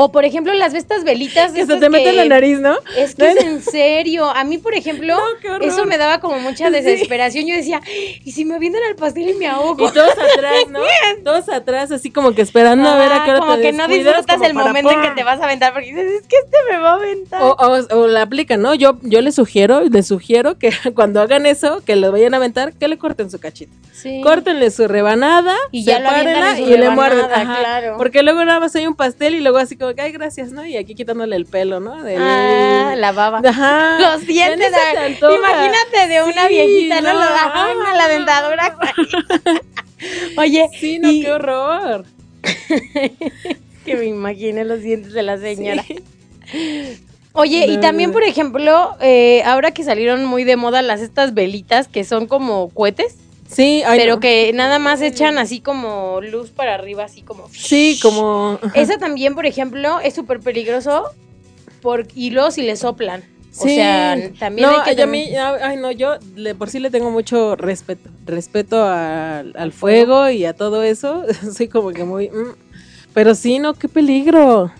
[0.00, 1.50] O, por ejemplo, las estas velitas.
[1.50, 2.76] que se te mete en la nariz, ¿no?
[2.96, 4.30] Es que es en serio.
[4.30, 6.72] A mí, por ejemplo, No, eso me daba como mucha Sí.
[6.72, 7.46] desesperación.
[7.48, 7.80] Yo decía,
[8.24, 9.88] ¿y si me avientan al pastel y me ahogo?
[9.88, 10.78] Y todos atrás, ¿no?
[11.24, 13.88] Todos atrás, así como que esperando a ver a qué hora como te que no
[13.88, 16.78] disfrutas el momento en que te vas a aventar porque dices, es que este me
[16.78, 17.42] va a aventar.
[17.42, 18.74] O, o, o la aplican, ¿no?
[18.74, 22.72] Yo, yo les sugiero, les sugiero que cuando hagan eso, que lo vayan a aventar,
[22.72, 23.72] que le corten su cachito.
[23.92, 24.20] Sí.
[24.22, 26.08] Córtenle su rebanada, Y ya lo
[26.60, 27.24] y le muerden.
[27.24, 27.56] rebanada, Ajá.
[27.58, 27.94] claro.
[27.98, 30.64] Porque luego nada más hay un pastel y luego así como que, ay, gracias, ¿no?
[30.66, 32.02] Y aquí quitándole el pelo, ¿no?
[32.02, 33.40] Del- Ah, la baba.
[33.44, 33.98] Ajá.
[34.00, 34.70] Los dientes.
[34.70, 35.34] Te ah.
[35.34, 37.12] Imagínate de una Sí, viejita, ¿no?
[37.14, 37.96] no, ah, no.
[37.96, 38.76] la dentadura.
[40.36, 42.04] Oye, Sí, no, y- qué horror.
[43.84, 45.82] que me imaginé los dientes de la señora.
[45.82, 47.02] Sí.
[47.32, 51.86] Oye, y también, por ejemplo, eh, ahora que salieron muy de moda las estas velitas
[51.86, 53.16] que son como cohetes,
[53.50, 54.20] Sí, ay, pero no.
[54.20, 57.48] que nada más echan así como luz para arriba, así como...
[57.50, 58.58] Sí, como...
[58.74, 61.04] Esa también, por ejemplo, es súper peligroso
[61.80, 63.22] por, y luego si le soplan.
[63.56, 63.76] O Sí.
[63.76, 65.02] sea, también no, hay que...
[65.02, 69.72] a mí, ay, no, yo le, por sí le tengo mucho respeto, respeto al, al
[69.72, 71.24] fuego y a todo eso,
[71.56, 72.54] soy como que muy, mm.
[73.14, 74.70] pero sí, no, qué peligro,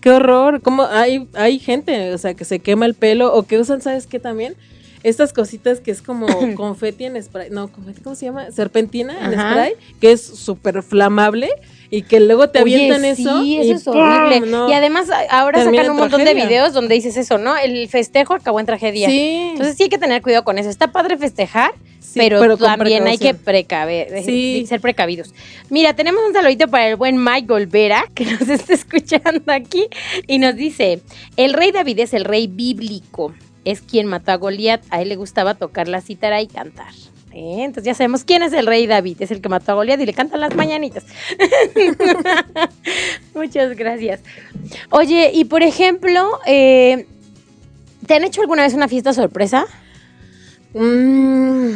[0.00, 3.58] qué horror, como hay, hay gente, o sea, que se quema el pelo o que
[3.58, 4.56] usan, ¿sabes qué también?
[5.04, 8.50] Estas cositas que es como confeti en spray, no, confeti, ¿cómo se llama?
[8.50, 9.50] Serpentina en Ajá.
[9.52, 11.50] spray, que es súper flamable
[11.90, 13.30] y que luego te Oye, avientan sí, eso.
[13.38, 14.40] eso y es horrible.
[14.40, 14.50] ¡pum!
[14.50, 14.68] No.
[14.68, 17.56] Y además ahora sacan un montón de videos donde dices eso, ¿no?
[17.56, 19.08] El festejo acabó en tragedia.
[19.08, 20.70] Sí, Entonces sí hay que tener cuidado con eso.
[20.70, 24.64] Está padre festejar, sí, pero, también hay que precaver, eh, Sí.
[24.66, 25.34] ser precavidos.
[25.68, 29.86] Mira, tenemos un saludito para el buen Mike Olvera, que nos está escuchando aquí,
[30.26, 31.00] y nos dice,
[31.36, 33.34] el rey David es el rey bíblico,
[33.64, 36.92] es quien mató a Goliat, a él le gustaba tocar la cítara y cantar.
[37.32, 37.64] ¿Eh?
[37.64, 40.06] Entonces ya sabemos quién es el rey David, es el que mató a Goliat y
[40.06, 41.04] le cantan las mañanitas.
[43.34, 44.20] Muchas gracias.
[44.90, 47.06] Oye, y por ejemplo, eh,
[48.06, 49.66] ¿te han hecho alguna vez una fiesta sorpresa?
[50.74, 51.70] Mm,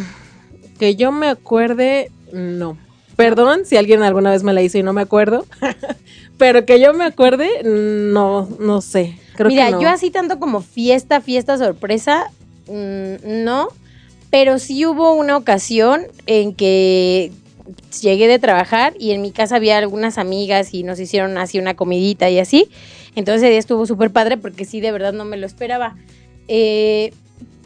[0.79, 2.79] que yo me acuerde, no.
[3.17, 5.45] Perdón si alguien alguna vez me la hizo y no me acuerdo.
[6.39, 9.19] Pero que yo me acuerde, no, no sé.
[9.39, 9.83] Creo Mira, que no.
[9.83, 12.29] yo así tanto como fiesta, fiesta sorpresa,
[12.67, 13.69] mm, no.
[14.31, 17.31] Pero sí hubo una ocasión en que
[18.03, 21.75] llegué de trabajar y en mi casa había algunas amigas y nos hicieron así una
[21.75, 22.69] comidita y así.
[23.15, 25.95] Entonces ese día estuvo súper padre porque sí, de verdad no me lo esperaba.
[26.49, 27.13] Eh,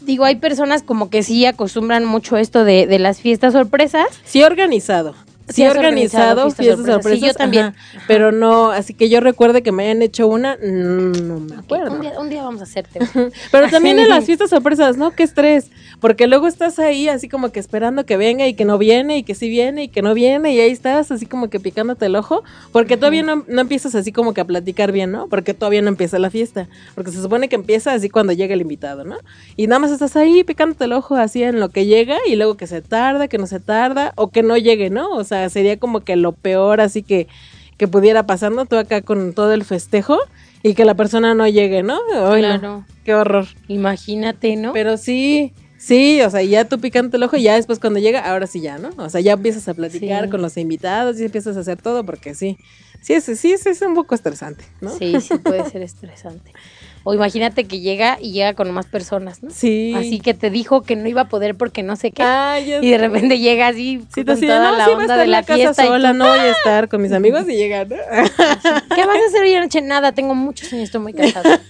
[0.02, 4.08] digo, hay personas como que sí acostumbran mucho esto de, de las fiestas sorpresas.
[4.26, 5.14] Sí organizado.
[5.52, 7.02] Sí, Sí has organizado fiestas fiestas sorpresas.
[7.02, 7.28] Sí, sorpresas.
[7.28, 7.64] yo también.
[7.66, 8.04] ajá.
[8.06, 11.92] Pero no, así que yo recuerde que me hayan hecho una, no me acuerdo.
[11.92, 13.00] Un día, un día vamos a hacerte.
[13.52, 15.12] Pero también en las fiestas sorpresas, ¿no?
[15.12, 15.70] Qué estrés.
[16.00, 19.22] Porque luego estás ahí así como que esperando que venga y que no viene y
[19.22, 22.16] que sí viene y que no viene y ahí estás así como que picándote el
[22.16, 22.42] ojo.
[22.72, 25.28] Porque todavía no, no empiezas así como que a platicar bien, ¿no?
[25.28, 26.68] Porque todavía no empieza la fiesta.
[26.94, 29.16] Porque se supone que empieza así cuando llega el invitado, ¿no?
[29.56, 32.56] Y nada más estás ahí picándote el ojo así en lo que llega y luego
[32.56, 35.10] que se tarda, que no se tarda o que no llegue, ¿no?
[35.10, 37.28] O sea, sería como que lo peor así que,
[37.76, 38.66] que pudiera pasar, ¿no?
[38.66, 40.18] Tú acá con todo el festejo
[40.62, 41.98] y que la persona no llegue, ¿no?
[42.36, 42.84] Claro.
[43.04, 43.46] Qué horror.
[43.68, 44.72] Imagínate, ¿no?
[44.72, 48.20] Pero sí, sí, o sea, ya tú picante el ojo y ya después cuando llega,
[48.30, 48.90] ahora sí ya, ¿no?
[48.96, 50.30] O sea, ya empiezas a platicar Sí.
[50.30, 52.56] con los invitados y empiezas a hacer todo porque sí,
[53.00, 54.90] sí, sí, es, es un poco estresante, ¿no?
[54.96, 56.52] Sí, sí puede ser estresante.
[57.04, 59.50] O imagínate que llega y llega con más personas, ¿no?
[59.50, 59.92] Sí.
[59.96, 62.22] Así que te dijo que no iba a poder porque no sé qué.
[62.22, 65.26] Ah, ya y de repente llega así Sí, con toda no, la sí onda de
[65.26, 65.84] la la casa fiesta.
[65.84, 67.96] y sola, tú, no voy a estar con mis amigos y llega, ¿no?
[68.94, 69.80] ¿Qué vas a hacer hoy anoche?
[69.82, 71.60] Nada, tengo muchos años, estoy muy cansada.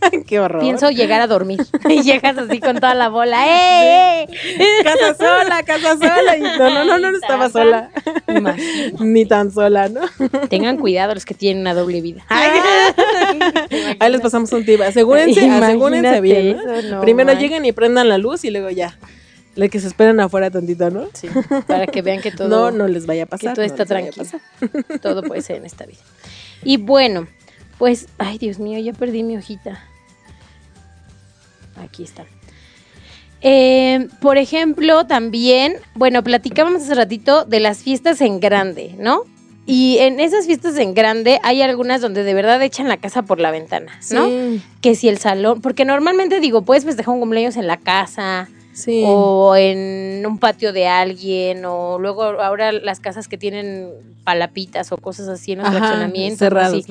[0.26, 0.60] Qué horror.
[0.62, 1.64] Pienso llegar a dormir.
[1.88, 3.44] y llegas así con toda la bola.
[3.46, 4.26] ¡Eh!
[4.84, 6.36] Casa sola, casa sola.
[6.36, 7.90] Y no, no, no, no, no estaba sola.
[8.28, 9.04] Imagínate.
[9.04, 10.00] Ni tan sola, ¿no?
[10.48, 12.24] Tengan cuidado los que tienen una doble vida.
[13.98, 14.80] Ahí les pasamos un tip.
[14.80, 16.74] Asegúrense, Imagínate asegúrense bien, ¿no?
[16.74, 18.98] eso, no Primero lleguen y prendan la luz y luego ya.
[19.56, 21.08] Le que se esperen afuera tantito, ¿no?
[21.12, 21.28] Sí,
[21.66, 23.54] para que vean que todo, no, no les vaya a que pasar.
[23.54, 24.24] todo no está tranquilo.
[25.02, 25.98] Todo puede ser en esta vida.
[26.62, 27.26] Y bueno,
[27.78, 29.82] Pues, ay, Dios mío, ya perdí mi hojita.
[31.76, 32.24] Aquí está.
[33.42, 39.22] Eh, por ejemplo, también, bueno, platicábamos hace ratito de las fiestas en grande, ¿no?
[39.66, 43.38] Y en esas fiestas en grande hay algunas donde de verdad echan la casa por
[43.40, 44.26] la ventana, ¿no?
[44.26, 44.62] Sí.
[44.80, 49.02] Que si el salón, porque normalmente digo, puedes festejar un cumpleaños en la casa Sí.
[49.06, 53.90] o en un patio de alguien o luego ahora las casas que tienen
[54.24, 56.84] palapitas o cosas así en los Ajá, fraccionamientos, cerrados.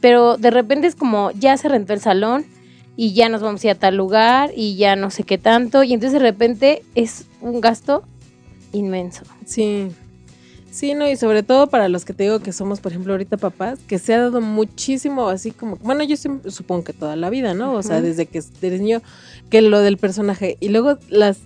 [0.00, 2.46] Pero de repente es como ya se rentó el salón
[3.00, 5.84] y ya nos vamos a ir a tal lugar y ya no sé qué tanto
[5.84, 8.02] y entonces de repente es un gasto
[8.72, 9.22] inmenso.
[9.46, 9.86] Sí.
[10.72, 13.36] Sí, no, y sobre todo para los que te digo que somos, por ejemplo, ahorita
[13.36, 17.54] papás, que se ha dado muchísimo así como, bueno, yo supongo que toda la vida,
[17.54, 17.72] ¿no?
[17.72, 19.00] O sea, desde que eres niño,
[19.48, 20.56] que lo del personaje.
[20.58, 21.38] Y luego las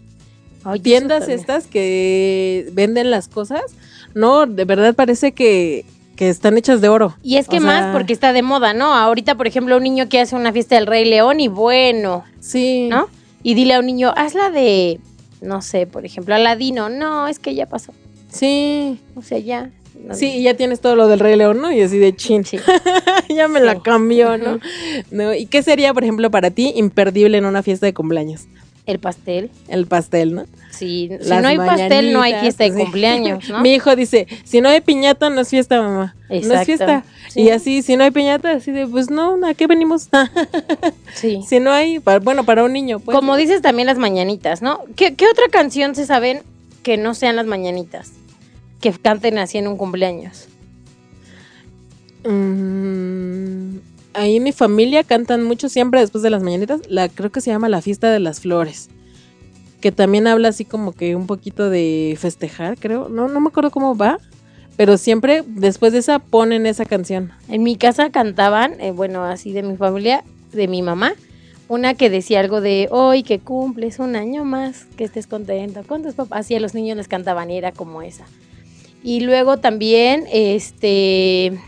[0.64, 3.62] Ay, tiendas estas que venden las cosas,
[4.14, 5.84] no, de verdad parece que,
[6.22, 7.16] que están hechas de oro.
[7.20, 8.94] Y es que O más sea, porque está de moda, ¿no?
[8.94, 12.86] Ahorita, por ejemplo, un niño que hace una fiesta del Rey León y bueno, Sí.
[12.88, 13.08] ¿no?
[13.42, 15.00] Y dile a un niño, hazla de,
[15.40, 16.88] no sé, por ejemplo, Aladino.
[16.88, 17.92] No, es que ya pasó.
[18.30, 19.00] Sí.
[19.16, 19.70] O sea, ya.
[20.00, 21.72] no- Sí, y ya tienes todo lo del Rey León, ¿no?
[21.72, 22.44] Y así de chin.
[22.44, 22.58] Sí.
[23.28, 23.66] ya me Sí.
[23.66, 24.60] la cambió, ¿no?
[25.10, 25.34] ¿no?
[25.34, 28.42] ¿Y qué sería, por ejemplo, para ti imperdible en una fiesta de cumpleaños?
[28.86, 29.50] El pastel.
[29.66, 30.44] El pastel, ¿no?
[30.72, 33.60] Sí, si no hay pastel, no hay fiesta de cumpleaños, ¿no?
[33.62, 36.16] Mi hijo dice, si no hay piñata, no es fiesta, mamá.
[36.30, 37.04] No es fiesta.
[37.28, 37.42] Sí.
[37.42, 40.08] Y así, si no hay piñata, así de, pues no, ¿a qué venimos?
[41.14, 41.40] Sí.
[41.46, 43.14] si no hay, para- bueno, para un niño, pues.
[43.14, 44.80] Como dices también las mañanitas, ¿no?
[44.96, 46.42] ¿Qué, qué otra canción se saben
[46.82, 48.12] que no sean las mañanitas?
[48.80, 50.48] Que canten así en un cumpleaños.
[52.24, 53.76] Mm,
[54.14, 56.80] ahí mi familia cantan mucho siempre después de las mañanitas.
[56.88, 58.88] La creo que se llama La Fiesta de las Flores.
[59.82, 63.10] Que también habla así como que un poquito de festejar, creo.
[63.10, 64.18] No, no me acuerdo cómo va.
[64.76, 67.32] Pero siempre después de esa ponen esa canción.
[67.48, 71.12] En mi casa cantaban, eh, bueno, así de mi familia, de mi mamá,
[71.68, 76.02] una que decía algo de hoy que cumples un año más, que estés contento con
[76.02, 76.40] tus papás.
[76.40, 78.24] Así a los niños les cantaban y era como esa.
[79.02, 81.58] Y luego también, este,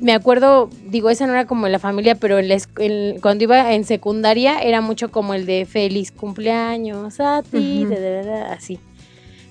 [0.00, 3.72] me acuerdo, digo, esa no era como en la familia, pero esc- en- cuando iba
[3.74, 8.78] en secundaria era mucho como el de feliz cumpleaños a ti, da, da, da, así.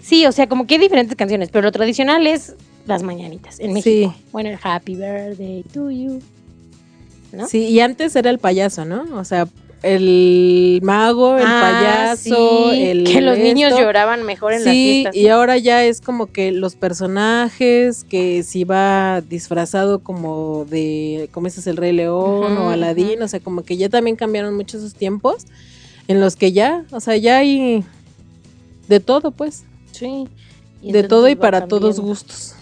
[0.01, 2.55] Sí, o sea, como que hay diferentes canciones, pero lo tradicional es
[2.85, 4.13] las mañanitas en México.
[4.17, 4.23] Sí.
[4.31, 6.21] Bueno, el Happy Birthday to you.
[7.33, 7.45] ¿No?
[7.47, 9.03] Sí, y antes era el payaso, ¿no?
[9.17, 9.47] O sea,
[9.83, 11.59] el mago, el Ah,
[12.15, 13.03] payaso, sí, el.
[13.05, 15.15] que los niños lloraban mejor en las Sí, fiestas.
[15.15, 21.47] y ahora ya es como que los personajes, que si va disfrazado como de, como
[21.47, 24.77] ese es el Rey León o Aladín, o sea, como que ya también cambiaron mucho
[24.77, 25.45] esos tiempos
[26.07, 27.83] en los que ya, o sea, ya hay
[28.87, 30.27] de todo, pues, Sí.
[30.81, 32.53] Y de todo y para todos gustos.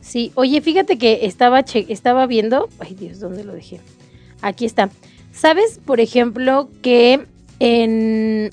[0.00, 3.80] Sí, oye, fíjate que estaba, che- estaba viendo, ay Dios, ¿dónde lo dejé?
[4.42, 4.90] Aquí está.
[5.32, 7.26] ¿Sabes, por ejemplo, que
[7.58, 8.50] en...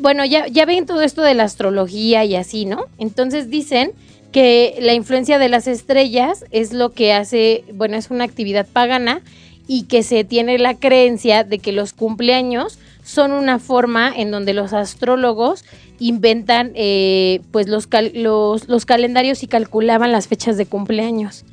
[0.00, 2.84] Bueno, ya, ven todo esto de la astrología y así, ¿no?
[2.98, 3.90] Entonces dicen
[4.30, 9.22] que la influencia de las estrellas es lo que hace, bueno, es una actividad pagana
[9.66, 14.54] y que se tiene la creencia de que los cumpleaños son una forma en donde
[14.54, 15.64] los astrólogos
[15.98, 21.44] inventan eh, pues los, cal- los, los calendarios y calculaban las fechas de cumpleaños.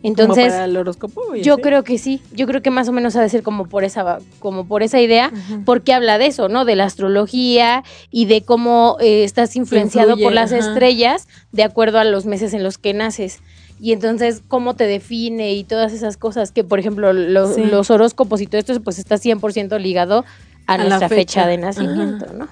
[0.00, 1.34] Como Entonces, para el horóscopo.
[1.34, 1.62] yo así.
[1.62, 4.18] creo que sí, yo creo que más o menos ha de ser como por esa,
[4.38, 5.32] como por esa idea,
[5.64, 6.64] porque habla de eso, ¿no?
[6.64, 7.82] De la astrología
[8.12, 10.60] y de cómo eh, estás influenciado Influye, por las ajá.
[10.68, 13.40] estrellas de acuerdo a los meses en los que naces.
[13.80, 17.64] Y entonces, cómo te define y todas esas cosas que, por ejemplo, lo- Sí.
[17.64, 20.24] los horóscopos y todo esto, pues está 100% ligado
[20.66, 21.42] a, nuestra fecha.
[21.42, 21.46] fecha.
[21.48, 22.46] de nacimiento, ¿no?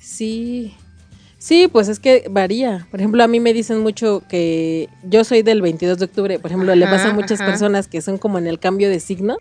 [0.00, 0.74] Sí.
[1.38, 2.86] Sí, pues es que varía.
[2.90, 6.38] Por ejemplo, a mí me dicen mucho que yo soy del 22 de octubre.
[6.40, 7.50] Por ejemplo, le pasa a muchas ajá.
[7.50, 9.36] personas que son como en el cambio de signo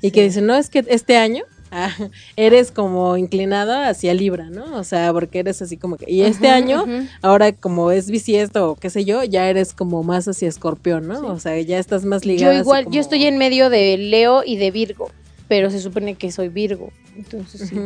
[0.00, 0.10] y Sí.
[0.12, 1.90] que dicen, no, es que este año ah,
[2.36, 4.76] eres como inclinada hacia Libra, ¿no?
[4.76, 6.10] O sea, porque eres así como que...
[6.10, 6.84] Y este año,
[7.22, 11.20] ahora como es bisiesto o qué sé yo, ya eres como más hacia escorpión, ¿no?
[11.20, 11.26] Sí.
[11.28, 12.54] O sea, ya estás más ligada.
[12.54, 15.10] Yo igual, como- yo estoy en medio de Leo y de Virgo,
[15.48, 17.76] pero se supone que soy Virgo, entonces sí,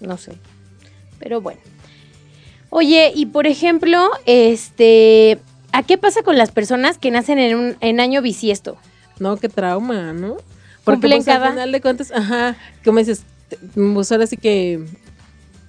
[0.00, 0.32] no sé.
[1.18, 1.60] Pero bueno.
[2.76, 5.38] Oye, y por ejemplo, este,
[5.72, 8.76] ¿a qué pasa con las personas que nacen en un en año bisiesto?
[9.20, 10.38] No, qué trauma, ¿no?
[10.84, 13.22] Cumplen pues, al cada- final de cuentas, ajá, como dices,
[13.94, 14.84] pues ahora sí que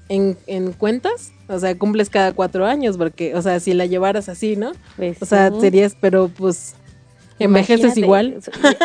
[0.10, 4.28] en, en cuentas, o sea, cumples cada cuatro años, porque, o sea, si la llevaras
[4.28, 4.72] así, ¿no?
[4.96, 6.74] Pues, O sea, serías, pero pues,
[7.38, 8.00] envejeces Imagínate.
[8.00, 8.40] igual.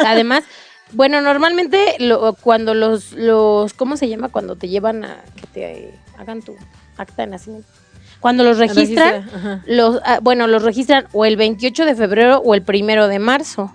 [0.06, 0.44] Además,
[0.92, 4.28] bueno, normalmente lo- cuando los, los, ¿cómo se llama?
[4.28, 6.54] Cuando te llevan a que te hagan tu
[6.98, 7.66] acta de nacimiento.
[8.20, 12.54] Cuando los registran, Registra, los, ah, bueno, los registran o el 28 de febrero o
[12.54, 13.72] el primero de marzo.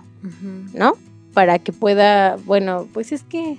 [0.72, 0.94] ¿no?
[1.32, 3.58] Para que pueda, bueno, pues es que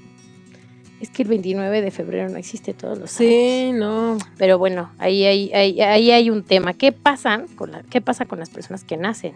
[1.00, 3.32] es que el 29 de febrero no existe todos los años.
[3.32, 4.18] Sí, no.
[4.38, 6.74] Pero bueno, ahí hay, ahí, ahí hay un tema.
[6.74, 9.34] ¿Qué pasa con la, qué pasa con las personas que nacen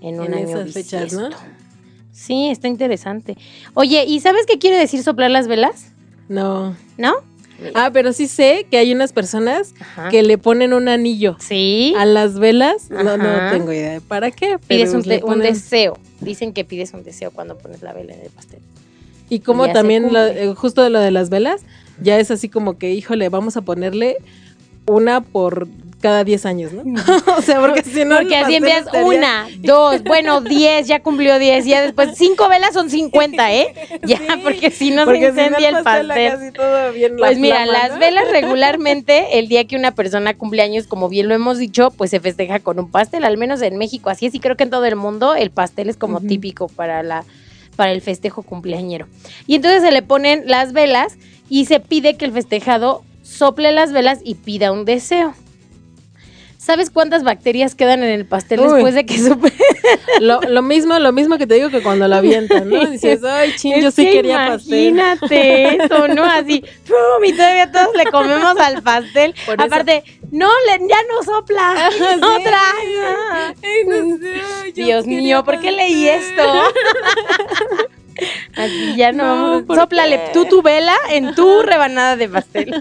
[0.00, 1.28] en un En año esas fechas, ¿no?
[1.28, 1.46] bisiesto?
[2.12, 3.36] Sí, está interesante.
[3.74, 5.90] Oye, ¿y sabes qué quiere decir soplar las velas?
[6.28, 6.76] No.
[6.96, 7.14] ¿No?
[7.74, 10.08] Ah, pero sí sé que hay unas personas Ajá.
[10.10, 11.94] que le ponen un anillo Sí.
[11.96, 12.90] a las velas.
[12.90, 14.58] No, no tengo idea de para qué.
[14.66, 15.02] Pides un,
[15.40, 15.98] deseo.
[16.20, 18.60] Dicen que pides un deseo cuando pones la vela en el pastel.
[19.30, 21.62] Y como también, lo- eh, justo de lo de las velas,
[22.02, 24.16] ya es así como que, híjole, vamos a ponerle
[24.86, 25.66] una por
[26.04, 26.82] cada 10 años, ¿no?
[27.38, 28.16] o sea, porque si no.
[28.18, 32.90] Porque así estaría- una, dos, bueno, diez, ya cumplió diez, ya después cinco velas son
[32.90, 33.74] cincuenta, ¿eh?
[34.02, 36.26] Ya, Sí, porque si no porque se si no incendia el pastel pastel.
[36.28, 37.98] acá así todo bien Pues la mira, las ¿no?
[38.00, 42.10] velas regularmente, el día que una persona cumple años, como bien lo hemos dicho, pues
[42.10, 44.10] se festeja con un pastel, al menos en México.
[44.10, 47.02] Así es, y creo que en todo el mundo el pastel es como típico para
[47.02, 47.24] la
[47.76, 49.06] para el festejo cumpleañero.
[49.46, 51.16] Y entonces se le ponen las velas
[51.48, 55.34] y se pide que el festejado sople las velas y pida un deseo.
[56.64, 58.68] ¿Sabes cuántas bacterias quedan en el pastel Uy.
[58.72, 59.52] después de que suple?
[60.20, 62.86] Lo, lo mismo, lo mismo que te digo que cuando la avientan, ¿no?
[62.86, 64.88] Dices, ay, chin, yo sí que quería pastel.
[64.88, 66.24] Imagínate eso, ¿no?
[66.24, 67.22] Así, ¡pum!
[67.24, 69.34] y todavía todos le comemos al pastel.
[69.46, 71.90] Por eso- Aparte, no, le- ya no sopla.
[71.92, 72.02] sí.
[72.16, 72.60] Otra.
[73.62, 76.42] Ay, no sé, Dios mío, ¿por qué leí esto?
[78.56, 79.62] Así ya no, No, vamos.
[79.64, 80.30] ¿por Sóplale qué?
[80.32, 82.74] tú tu vela en tu rebanada de pastel.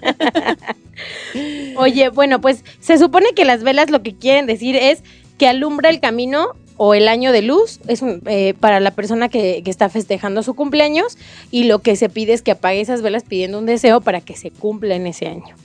[1.75, 5.03] Oye, bueno, pues se supone que las velas lo que quieren decir es
[5.37, 9.29] que alumbra el camino o el año de luz es un, eh, para la persona
[9.29, 11.17] que, que está festejando su cumpleaños
[11.51, 14.35] y lo que se pide es que apague esas velas pidiendo un deseo para que
[14.35, 15.55] se cumpla en ese año.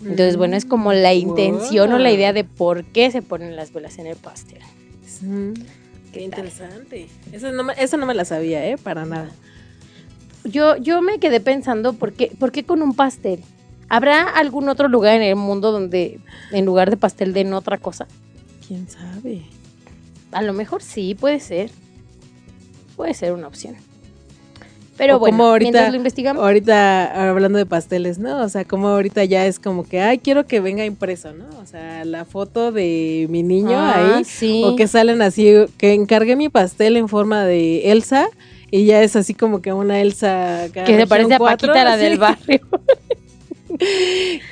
[0.00, 3.72] Entonces, bueno, es como la intención o la idea de por qué se ponen las
[3.72, 4.58] velas en el pastel.
[5.20, 5.52] Mm,
[6.12, 7.08] ¿Qué interesante.
[7.32, 8.76] Eso no, me, eso no me la sabía, ¿eh?
[8.76, 9.30] Para nada.
[10.44, 13.42] Yo, yo me quedé pensando, ¿por qué, ¿por qué con un pastel?
[13.88, 16.20] ¿Habrá algún otro lugar en el mundo donde
[16.50, 18.06] en lugar de pastel den otra cosa?
[18.66, 19.42] ¿Quién sabe?
[20.32, 21.70] A lo mejor sí, puede ser.
[22.96, 23.76] Puede ser una opción.
[24.98, 26.42] Pero O bueno, como ahorita- mientras lo investigamos.
[26.42, 28.42] Ahorita hablando de pasteles, ¿no?
[28.44, 31.46] O sea, como ahorita ya es como que, ay, quiero que venga impreso, ¿no?
[31.62, 34.24] O sea, la foto de mi niño Ah, ahí.
[34.24, 34.62] sí.
[34.64, 38.28] O que salen así, que encargué mi pastel en forma de Elsa
[38.70, 40.66] y ya es así como que una Elsa.
[40.72, 42.60] que se parece a Paquita, la del barrio.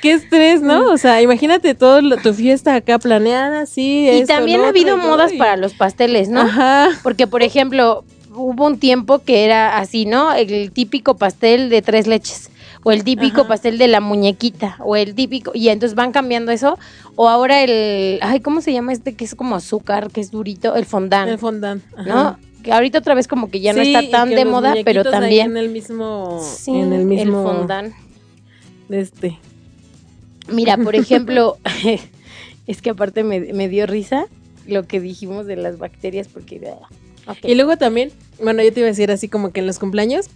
[0.01, 0.91] Qué estrés, ¿no?
[0.91, 4.05] O sea, imagínate todo lo- tu fiesta acá planeada, sí.
[4.05, 6.41] y esto, también ha habido modas y- para los pasteles, ¿no?
[6.41, 6.89] Ajá.
[7.03, 10.33] Porque, por ejemplo, hubo un tiempo que era así, ¿no?
[10.33, 12.49] El típico pastel de tres leches.
[12.83, 13.49] O el típico Ajá.
[13.49, 14.77] pastel de la muñequita.
[14.79, 15.51] O el típico.
[15.53, 16.79] Y entonces van cambiando eso.
[17.15, 18.17] O ahora el.
[18.21, 20.75] Ay, ¿cómo se llama este que es como azúcar, que es durito?
[20.75, 21.29] El fondant.
[21.29, 21.83] El fondant.
[22.07, 22.39] ¿No?
[22.63, 25.51] Que ahorita otra vez como que ya no está tan de moda, pero también.
[25.51, 26.41] En el mismo.
[26.43, 27.43] Sí, en el mismo.
[27.43, 27.93] fondant.
[28.89, 29.37] Este.
[30.51, 31.57] Mira, por ejemplo,
[32.67, 34.25] es que aparte me, me dio risa
[34.67, 36.59] lo que dijimos de las bacterias, porque.
[37.43, 40.29] Y luego también, bueno, yo te iba a decir así como que en los cumpleaños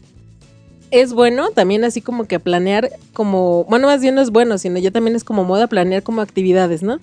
[0.92, 4.80] es bueno también así como que planear como, bueno, más bien no es bueno, sino
[4.80, 7.00] ya también es como moda planear como actividades, ¿no?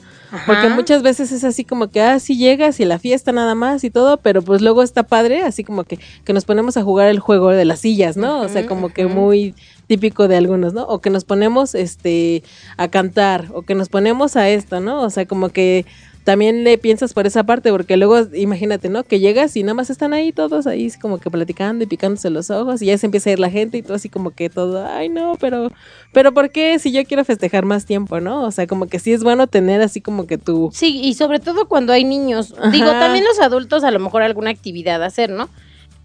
[0.46, 3.84] Porque muchas veces es así como que, ah, sí llegas y la fiesta nada más
[3.84, 7.08] y todo, pero pues luego está padre, así como que, que nos ponemos a jugar
[7.08, 8.40] el juego de las sillas, ¿no?
[8.40, 9.54] o sea, como que muy
[9.86, 10.84] típico de algunos, ¿no?
[10.84, 12.42] O que nos ponemos, este,
[12.76, 15.02] a cantar, o que nos ponemos a esto, ¿no?
[15.02, 15.84] O sea, como que
[16.24, 19.02] también le piensas por esa parte, porque luego imagínate, ¿no?
[19.02, 22.48] Que llegas y nada más están ahí todos ahí como que platicando y picándose los
[22.50, 24.86] ojos y ya se empieza a ir la gente y todo así como que todo,
[24.86, 25.72] ay no, pero,
[26.12, 28.42] pero ¿por qué si yo quiero festejar más tiempo, ¿no?
[28.44, 30.70] O sea, como que sí es bueno tener así como que tú...
[30.72, 32.54] Sí, y sobre todo cuando hay niños.
[32.70, 35.48] Digo, también los adultos a lo mejor alguna actividad hacer, ¿no?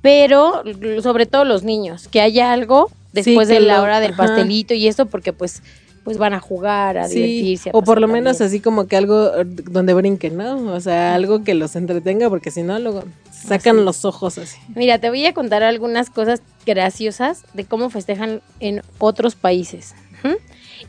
[0.01, 0.63] Pero
[1.01, 4.25] sobre todo los niños, que haya algo después Sí, de la lo- hora del ajá.
[4.27, 5.61] pastelito y esto, porque pues,
[6.07, 7.69] pues van a jugar, a Sí, divertirse.
[7.71, 8.47] a o por lo menos bien.
[8.47, 10.55] así como que algo eh, donde brinquen, ¿no?
[10.73, 13.83] O sea, algo que los entretenga, porque si no, luego sacan Así.
[13.85, 14.57] los ojos así.
[14.73, 19.95] Mira, te voy a contar algunas cosas graciosas de cómo festejan en otros países.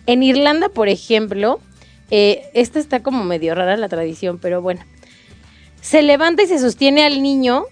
[0.07, 1.59] En Irlanda, por ejemplo,
[2.13, 4.83] eh, esta está como medio rara la tradición, pero bueno.
[5.81, 7.65] Se levanta y se sostiene al niño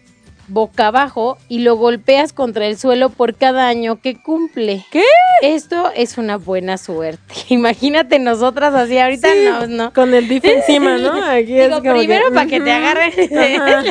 [0.48, 4.84] boca abajo y lo golpeas contra el suelo por cada año que cumple.
[4.90, 5.02] ¿Qué?
[5.42, 7.34] Esto es una buena suerte.
[7.48, 9.92] Imagínate nosotras así, ahorita Sí, no, no.
[9.92, 11.12] Con el DIF encima, ¿no?
[11.24, 13.12] Aquí es Digo, como primero para que te agarren.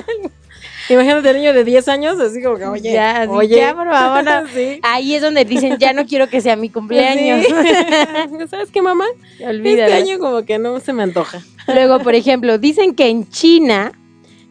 [0.87, 3.55] Imagínate el niño de 10 años, así como que, oye, Ya, así, oye.
[3.57, 4.47] ya, por favor, no.
[4.53, 4.79] sí.
[4.83, 7.43] Ahí es donde dicen, ya no quiero que sea mi cumpleaños.
[7.43, 8.47] Sí.
[8.51, 9.05] ¿Sabes qué, mamá?
[9.43, 9.91] Olvídalo.
[9.95, 11.41] Este año como que no se me antoja.
[11.67, 13.93] Luego, por ejemplo, dicen que en China,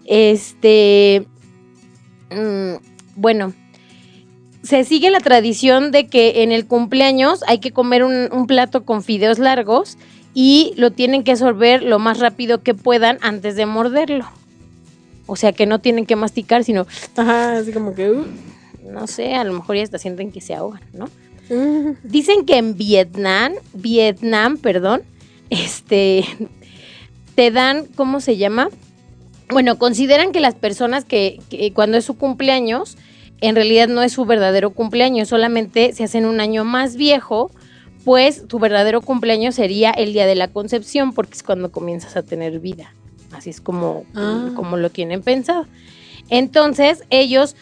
[0.07, 1.25] este,
[2.31, 2.75] mm,
[3.17, 3.53] bueno,
[4.63, 8.85] se sigue la tradición de que en el cumpleaños hay que comer un, un plato
[8.85, 9.99] con fideos largos
[10.33, 14.27] y lo tienen que absorber lo más rápido que puedan antes de morderlo.
[15.27, 18.11] O sea que no tienen que masticar, sino, Ajá, así como que.
[18.11, 18.27] uh,
[18.91, 21.09] no sé, a lo mejor ya hasta sienten que se ahogan, ¿no?
[21.51, 21.97] uh.
[22.03, 25.03] Dicen que en Vietnam, Vietnam, perdón,
[25.51, 26.25] este,
[27.35, 28.69] te dan, ¿cómo se llama?
[29.51, 32.97] Bueno, consideran que las personas que, que cuando es su cumpleaños,
[33.41, 37.51] en realidad no es su verdadero cumpleaños, solamente se hacen un año más viejo,
[38.05, 42.23] pues tu verdadero cumpleaños sería el día de la concepción, porque es cuando comienzas a
[42.23, 42.95] tener vida.
[43.33, 44.51] Así es como, Ah.
[44.55, 45.67] como lo tienen pensado.
[46.31, 47.57] Entonces, ellos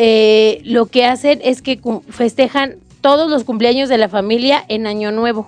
[0.00, 5.10] eh, lo que hacen es que festejan todos los cumpleaños de la familia en Año
[5.10, 5.46] Nuevo,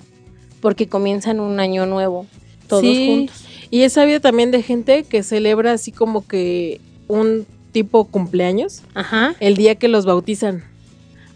[0.61, 2.27] porque comienzan un año nuevo,
[2.67, 3.45] todos Sí, juntos.
[3.71, 9.35] Y he sabido también de gente que celebra así como que un tipo cumpleaños Ajá.
[9.41, 10.65] el día que los bautizan.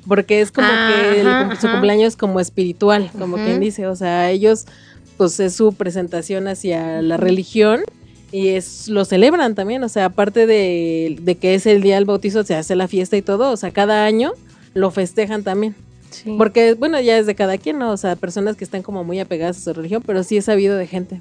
[0.06, 3.86] Porque es como Ah, que el ajá, cum- su cumpleaños como espiritual, como quien dice.
[3.86, 4.66] O sea, ellos,
[5.16, 7.80] pues es su presentación hacia la religión
[8.32, 9.82] y es lo celebran también.
[9.84, 13.16] O sea, aparte de, de que es el día del bautizo, se hace la fiesta
[13.16, 13.50] y todo.
[13.50, 14.32] O sea, cada año
[14.74, 15.74] lo festejan también.
[16.10, 16.34] Sí.
[16.36, 17.90] Porque, bueno, ya es de cada quien, ¿no?
[17.90, 20.76] O sea, personas que están como muy apegadas a su religión, pero sí he sabido
[20.76, 21.20] de gente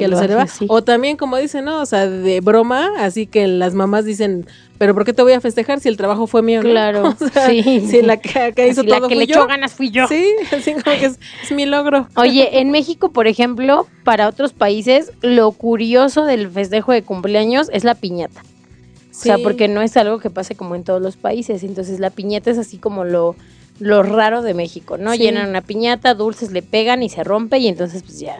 [0.00, 0.44] que, lo hace celebra.
[0.44, 0.66] así.
[0.68, 1.80] O también, como dicen, ¿no?
[1.80, 4.46] O sea, de broma, así que las mamás dicen,
[4.78, 6.70] ¿pero por qué te voy a festejar si el trabajo fue mío, no?
[6.70, 7.86] Claro, O sea, sí.
[7.88, 9.36] Si la que acá hizo la todo que fui le yo.
[9.40, 10.06] echó ganas fui yo.
[10.08, 12.08] Sí, así como que es, es mi logro.
[12.16, 17.84] Oye, en México, por ejemplo, para otros países, lo curioso del festejo de cumpleaños es
[17.84, 18.42] la piñata.
[18.42, 19.42] O sea, Sí.
[19.44, 21.62] porque no es algo que pase como en todos los países.
[21.62, 23.36] Entonces, la piñata es así como lo,
[23.78, 25.12] lo raro de México, ¿no?
[25.12, 25.18] Sí.
[25.18, 28.36] Llenan una piñata, dulces le pegan y se rompe y entonces, pues ya.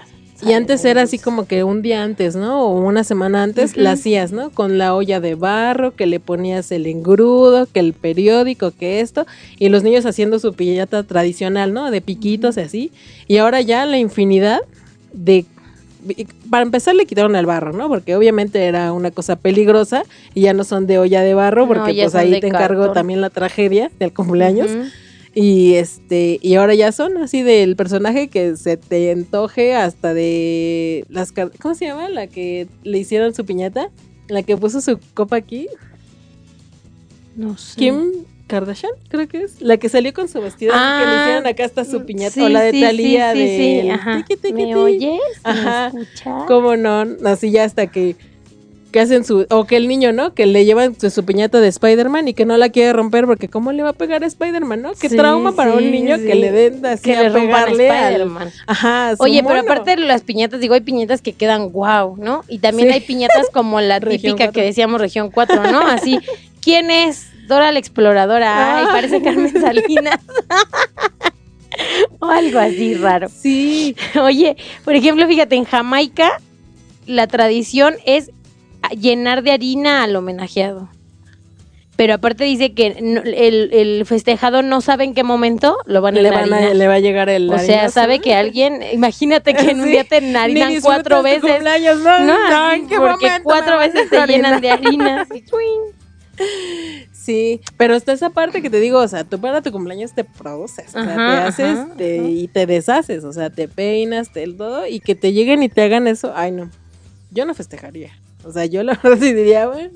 [0.47, 2.63] Y antes era así como que un día antes, ¿no?
[2.67, 4.51] O una semana antes la hacías, ¿no?
[4.51, 9.27] Con la olla de barro, que le ponías el engrudo, que el periódico, que esto,
[9.59, 11.91] y los niños haciendo su piñata tradicional, ¿no?
[11.91, 12.93] De piquitos y así.
[13.27, 14.61] Y ahora ya la infinidad
[15.13, 15.47] de...
[16.51, 17.89] Para empezar le quitaron el barro, ¿no?
[17.89, 21.95] Porque obviamente era una cosa peligrosa y ya no son de olla de barro, porque
[21.95, 22.95] pues ahí te encargo cartón.
[22.95, 24.71] también la tragedia del cumpleaños.
[25.35, 31.05] Y este, y ahora ya son así del personaje que se te antoje hasta de
[31.09, 32.09] las ¿cómo se llama?
[32.09, 33.91] La que le hicieron su piñata,
[34.29, 35.67] la que puso su copa aquí,
[37.37, 37.77] No sé.
[37.77, 38.13] Kim
[38.47, 41.65] Kardashian, creo que es, la que salió con su vestido que le Ah, hicieron acá
[41.65, 44.17] hasta su piñata Sí, o la de sí, sí, sí, de sí, ajá.
[44.25, 45.21] tiqui, tiqui, ¿Me oyes?
[45.43, 45.91] Ajá.
[45.95, 46.45] ¿Me escuchas?
[46.47, 47.05] ¿Cómo no?
[47.25, 48.17] Así ya hasta que
[48.95, 50.35] que hacen su o que el niño, ¿no?
[50.35, 53.49] Que le llevan su, su piñata de Spider-Man y que no la quiere romper porque
[53.49, 54.93] cómo le va a pegar a Spider-Man, ¿no?
[54.95, 57.33] Qué Sí, trauma para sí, un niño que le den así que a le a
[57.33, 58.53] pegarle al- Spider-Man.
[58.69, 62.45] Ajá, a Oye, pero aparte de las piñatas, digo, hay piñatas que quedan guau, ¿no?
[62.49, 64.63] Y también hay piñatas como la típica que 4.
[64.63, 65.81] decíamos Región 4, ¿no?
[65.81, 66.21] Así,
[66.63, 67.27] ¿quién es?
[67.49, 68.79] Dora la Exploradora.
[68.79, 68.93] Ay, Ah.
[68.93, 70.21] parece Carmen Salinas.
[72.21, 73.29] o algo así raro.
[73.29, 76.41] Sí, Oye, por ejemplo, fíjate, en Jamaica
[77.07, 78.31] la tradición es
[78.91, 80.89] llenar de harina al homenajeado.
[81.97, 86.19] Pero aparte dice que no- el, el festejado no sabe en qué momento lo van
[86.19, 89.55] a le, van a- le va a llegar el O sea, sabe que alguien, imagínate
[89.55, 91.63] que en un Sí, día te enharinan cuatro veces.
[91.63, 95.27] no, No, ¿en qué porque cuatro veces te llenan de harina.
[97.13, 100.25] Sí, pero está esa parte que te digo, o sea, tú para tu cumpleaños te
[100.25, 102.29] produces, o sea, te haces ajá, te- ajá.
[102.29, 105.69] y te deshaces, o sea, te peinas, te el todo, y que te lleguen y
[105.69, 106.69] te hagan eso, ay no,
[107.31, 108.11] yo no festejaría.
[108.45, 109.91] O sea, yo la verdad sí diría, bueno,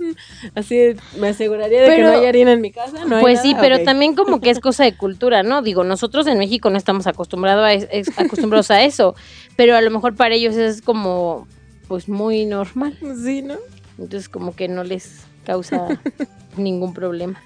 [0.54, 3.50] así me aseguraría de que no hay harina en mi casa, no hay Pues sí,
[3.52, 5.62] nada, pero también como que es cosa de cultura, ¿no?
[5.62, 9.14] Digo, nosotros en México no estamos acostumbrados a, es- acostumbrados a eso,
[9.56, 11.46] pero a lo mejor para ellos es como,
[11.88, 12.96] pues muy normal.
[13.22, 13.56] Sí, ¿no?
[13.98, 16.00] Entonces como que no les causa
[16.56, 17.42] ningún problema.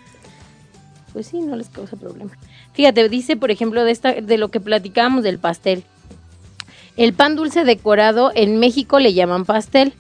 [1.12, 2.30] Pues sí, no les causa problema.
[2.72, 5.84] Fíjate, dice, por ejemplo, de esta, de lo que platicábamos del pastel.
[6.96, 9.92] El pan dulce decorado en México le llaman pastel.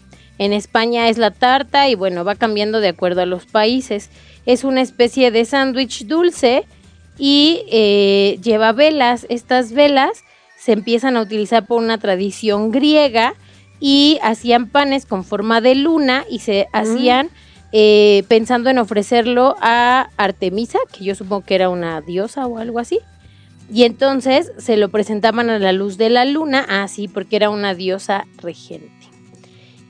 [0.42, 4.10] En España es la tarta y bueno, va cambiando de acuerdo a los países.
[4.44, 6.64] Es una especie de sándwich dulce
[7.16, 9.24] y eh, lleva velas.
[9.28, 10.24] Estas velas
[10.58, 13.34] se empiezan a utilizar por una tradición griega
[13.78, 17.30] y hacían panes con forma de luna y se hacían
[17.70, 22.80] eh, pensando en ofrecerlo a Artemisa, que yo supongo que era una diosa o algo
[22.80, 22.98] así.
[23.72, 27.74] Y entonces se lo presentaban a la luz de la luna, así porque era una
[27.76, 29.01] diosa regente.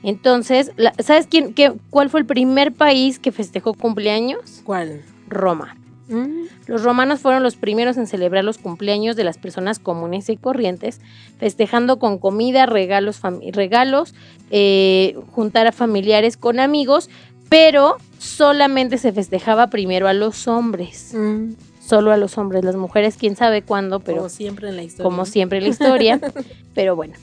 [0.03, 4.61] Entonces, ¿sabes quién, qué, cuál fue el primer país que festejó cumpleaños?
[4.63, 5.01] ¿Cuál?
[5.27, 5.75] Roma.
[6.09, 10.35] Mm, Los romanos fueron los primeros en celebrar los cumpleaños de las personas comunes y
[10.35, 10.99] corrientes,
[11.39, 13.21] festejando con comida, regalos,
[13.53, 14.13] regalos,
[14.51, 17.09] eh, juntar a familiares con amigos,
[17.47, 21.13] pero solamente se festejaba primero a los hombres.
[21.13, 21.51] Mm,
[21.85, 22.63] Solo a los hombres.
[22.63, 25.03] Las mujeres, quién sabe cuándo, pero como siempre en la historia.
[25.03, 26.19] como siempre en la historia.
[26.73, 27.15] pero bueno.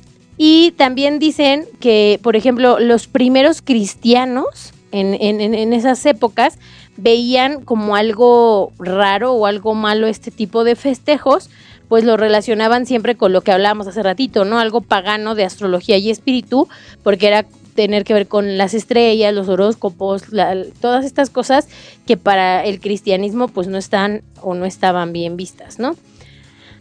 [0.42, 6.56] Y también dicen que, por ejemplo, los primeros cristianos en, en- en- esas épocas
[6.96, 11.50] veían como algo raro o algo malo este tipo de festejos,
[11.90, 14.58] pues lo relacionaban siempre con lo que hablábamos hace ratito, ¿no?
[14.58, 16.68] Algo pagano de astrología y espíritu,
[17.02, 21.68] porque era tener que ver con las estrellas, los horóscopos, la- todas estas cosas
[22.06, 25.96] que para el cristianismo pues no están o no estaban bien vistas, ¿no?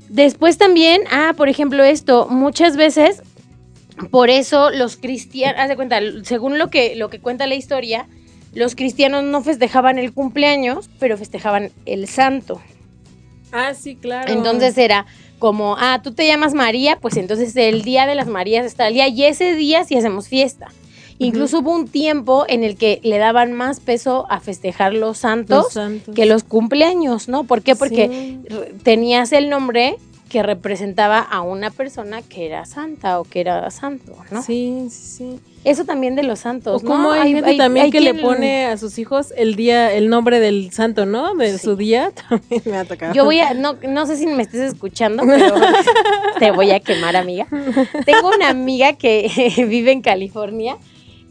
[0.07, 3.21] Después también, ah, por ejemplo, esto, muchas veces,
[4.11, 8.07] por eso los cristianos, haz de cuenta, según lo que, lo que cuenta la historia,
[8.53, 12.61] los cristianos no festejaban el cumpleaños, pero festejaban el santo.
[13.51, 14.31] Ah, sí, claro.
[14.31, 15.05] Entonces era
[15.39, 18.93] como, ah, tú te llamas María, pues entonces el día de las Marías está el
[18.95, 20.67] día y ese día sí hacemos fiesta.
[21.21, 25.65] Incluso hubo un tiempo en el que le daban más peso a festejar los santos,
[25.65, 26.15] Los santos.
[26.15, 27.43] que los cumpleaños, ¿no?
[27.43, 27.75] ¿Por qué?
[27.75, 28.39] Porque Sí.
[28.83, 29.97] tenías el nombre
[30.29, 34.43] que representaba a una persona que era santa o que era santo, ¿no?
[34.43, 35.39] Sí, sí, sí.
[35.65, 37.11] Eso también de los santos, O como ¿no?
[37.11, 40.71] hay, gente también hay que le pone a sus hijos el día, el nombre del
[40.71, 41.35] santo, ¿no?
[41.35, 41.65] De Sí.
[41.65, 43.13] su día, también me ha tocado.
[43.13, 45.55] Yo voy a, no, no sé si me estés escuchando, pero
[46.39, 47.47] te voy a quemar, amiga.
[48.05, 49.29] Tengo una amiga que
[49.67, 50.77] vive en California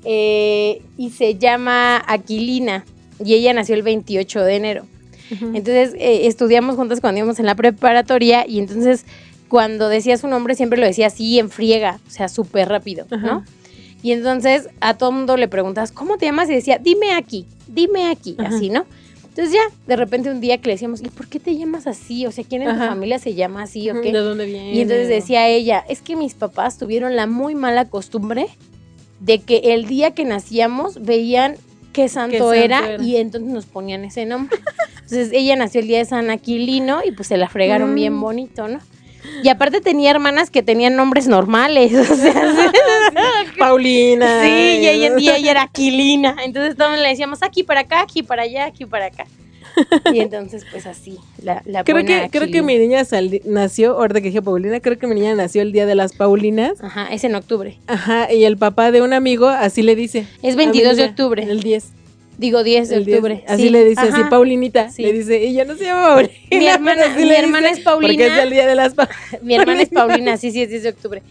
[0.05, 2.85] eh, y se llama Aquilina
[3.25, 4.87] y ella nació el 28 de enero.
[5.31, 9.05] Entonces eh, estudiamos juntas cuando íbamos en la preparatoria y entonces
[9.49, 13.45] cuando decía su nombre siempre lo decía así en friega, o sea, súper rápido, ¿no?
[14.03, 16.49] Y entonces a todo mundo le preguntas, ¿cómo te llamas?
[16.51, 18.87] Y decía, dime aquí, dime aquí, así, ¿no?
[19.39, 22.27] Entonces ya, de repente un día que le decíamos, ¿y por qué te llamas así?
[22.27, 22.89] O sea, ¿quién en tu Ajá.
[22.89, 24.11] familia se llama así o qué?
[24.11, 24.75] ¿De dónde viene?
[24.75, 28.49] Y entonces decía ella, es que mis papás tuvieron la muy mala costumbre
[29.21, 31.57] de que el día que nacíamos veían
[32.03, 33.03] qué santo, santo era, era.
[33.03, 34.57] y entonces nos ponían ese nombre.
[34.95, 37.95] Entonces ella nació el día de San Aquilino y pues se la fregaron Mm.
[37.95, 38.79] bien bonito, ¿no?
[39.43, 42.73] Y aparte tenía hermanas que tenían nombres normales, o sea,
[43.59, 44.43] Paulina.
[44.43, 44.81] sí, y
[45.17, 46.37] día ella era Aquilina.
[46.45, 49.27] Entonces todos le decíamos aquí para acá, aquí para allá, aquí para acá.
[50.13, 53.03] Y entonces pues así, la, la Creo que, creo que mi niña
[53.45, 56.83] nació, ahorita que dije Paulina, creo que mi niña nació el día de las Paulinas.
[56.83, 57.79] Ajá, es en octubre.
[57.87, 60.27] Ajá, y el papá de un amigo así le dice.
[60.43, 61.43] Es a mi 22 de octubre.
[61.43, 61.85] El 10.
[62.39, 63.45] Digo 10 de el 10, octubre.
[63.49, 63.71] Así sí.
[63.71, 64.21] le dice, así.
[64.31, 64.91] Paulinita.
[64.91, 65.03] Sí.
[65.03, 66.33] Le dice, y ya no se llama Paulina.
[66.51, 68.13] Mi hermana- mi hermana es Paulina.
[68.13, 69.19] Porque es el día de las Paulinas.
[69.43, 71.23] Mi hermana es Paulina, sí, sí, es 10 de octubre.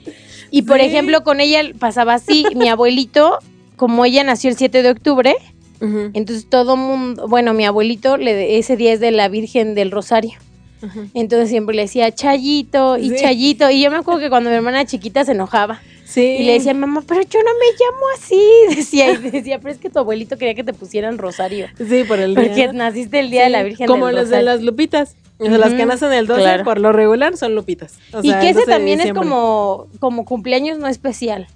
[0.52, 0.86] Y por Sí.
[0.86, 3.40] ejemplo, con ella pasaba así, mi abuelito,
[3.78, 5.36] como ella nació el 7 de octubre,
[5.80, 10.34] entonces todo mundo, bueno, mi abuelito le, ese día es de la Virgen del Rosario.
[11.14, 13.16] Entonces siempre le decía Chayito y Sí.
[13.18, 13.70] Chayito.
[13.70, 15.82] Y yo me acuerdo que cuando mi hermana chiquita se enojaba.
[16.06, 16.22] Sí.
[16.22, 18.42] Y le decía, mamá, pero yo no me llamo así.
[18.76, 21.68] Decía, y decía, pero es que tu abuelito quería que te pusieran Rosario.
[21.78, 22.46] Sí, por el día.
[22.46, 25.16] Porque naciste el día de la Virgen Como del los de las lupitas.
[25.40, 26.64] O sea, las que nacen el 12, claro.
[26.64, 28.00] por lo regular, son lupitas.
[28.14, 31.48] O y que ese 12 de también es como, como cumpleaños no especial.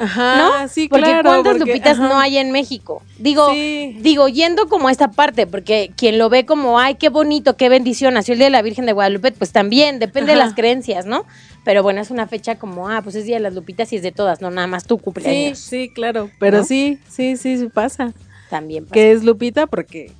[0.00, 0.68] Ajá, ¿no?
[0.68, 1.28] sí, porque claro.
[1.30, 2.08] cuántas porque- lupitas ajá.
[2.08, 3.02] no hay en México.
[3.18, 3.96] Digo, Sí.
[4.00, 7.68] digo, yendo como a esta parte, porque quien lo ve como, ay, qué bonito, qué
[7.68, 11.06] bendición, nació el día de la Virgen de Guadalupe, pues también, depende de las creencias,
[11.06, 11.24] ¿no?
[11.64, 14.02] Pero bueno, es una fecha como, ah, pues es día de las lupitas y es
[14.02, 15.58] de todas, no nada más tu Sí, cumpleaños.
[15.58, 16.30] sí, claro.
[16.40, 16.64] Pero ¿No?
[16.64, 18.14] sí, sí, sí, sí pasa.
[18.48, 18.94] También pasa.
[18.94, 20.10] Que es Lupita porque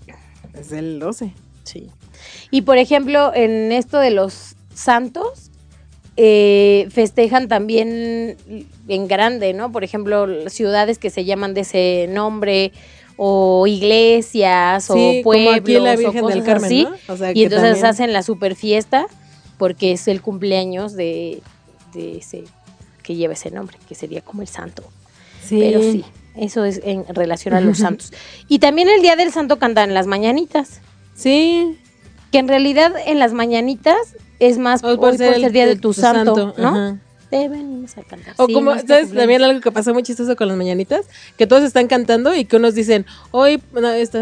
[0.58, 1.32] es el 12.
[1.64, 1.88] Sí.
[2.50, 5.49] Y por ejemplo, en esto de los santos,
[6.22, 8.36] eh, festejan también
[8.88, 9.72] en grande, ¿no?
[9.72, 12.72] Por ejemplo, ciudades que se llaman de ese nombre,
[13.16, 16.84] o iglesias, Sí, o como pueblos, aquí la o Virgen del Carmen, así.
[16.84, 17.14] ¿no?
[17.14, 19.06] O sea, Y entonces también- hacen la super fiesta
[19.56, 21.42] porque es el cumpleaños de,
[21.94, 22.44] de ese
[23.02, 24.82] que lleva ese nombre, que sería como el santo.
[25.42, 25.58] Sí.
[25.58, 26.04] Pero sí,
[26.36, 28.12] eso es en relación a los santos.
[28.46, 30.80] Y también el día del santo cantan las mañanitas.
[31.14, 31.78] Sí.
[32.30, 33.96] Que en realidad en las mañanitas
[34.40, 36.68] es más O hoy por ser el día de tu, santo, ¿no?
[36.68, 36.96] ajá.
[37.30, 38.34] Venimos a cantar.
[38.38, 39.12] O Sí, como, no es tu ¿sabes?
[39.14, 41.06] También algo que pasa muy chistoso con las mañanitas,
[41.38, 44.18] que todos están cantando y que unos dicen, hoy, no, está-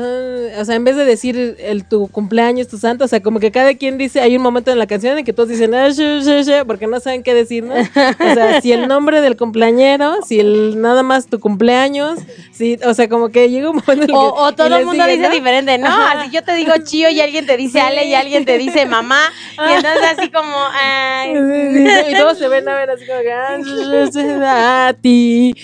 [0.61, 3.51] o sea, en vez de decir el tu cumpleaños, tu santo, o sea, como que
[3.51, 6.21] cada quien dice, hay un momento en la canción en que todos dicen, ah, shu,
[6.21, 7.75] shu, shu, porque no saben qué decir, ¿no?
[7.75, 12.19] O sea, si el nombre del cumpleañero, si el nada más tu cumpleaños,
[12.53, 15.31] si, o sea, como que llega un momento en O, todo el mundo dice ¿no?
[15.35, 15.87] diferente, ¿no?
[15.87, 16.21] Ajá.
[16.21, 19.21] Así yo te digo chío y alguien te dice Ale y alguien te dice mamá.
[19.57, 21.35] Y entonces así como, ay.
[21.49, 23.33] Sí, sí, sí, y todos se ven a ver así como que.
[24.03, 25.55] O sea, sí.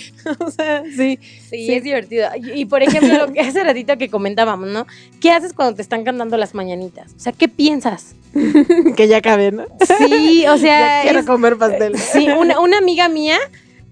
[0.96, 1.18] Sí,
[1.50, 1.72] Sí.
[1.74, 2.28] es divertido.
[2.36, 4.86] Y, y, por ejemplo, lo que hace ratito que comentábamos, ¿no?
[5.20, 7.12] ¿Qué haces cuando te están cantando las mañanitas?
[7.16, 8.14] O sea, ¿qué piensas?
[8.96, 9.64] que ya cabe, ¿no?
[9.98, 11.96] Sí, o sea, ya quiero es- comer pastel.
[11.98, 13.38] Sí, una, una amiga mía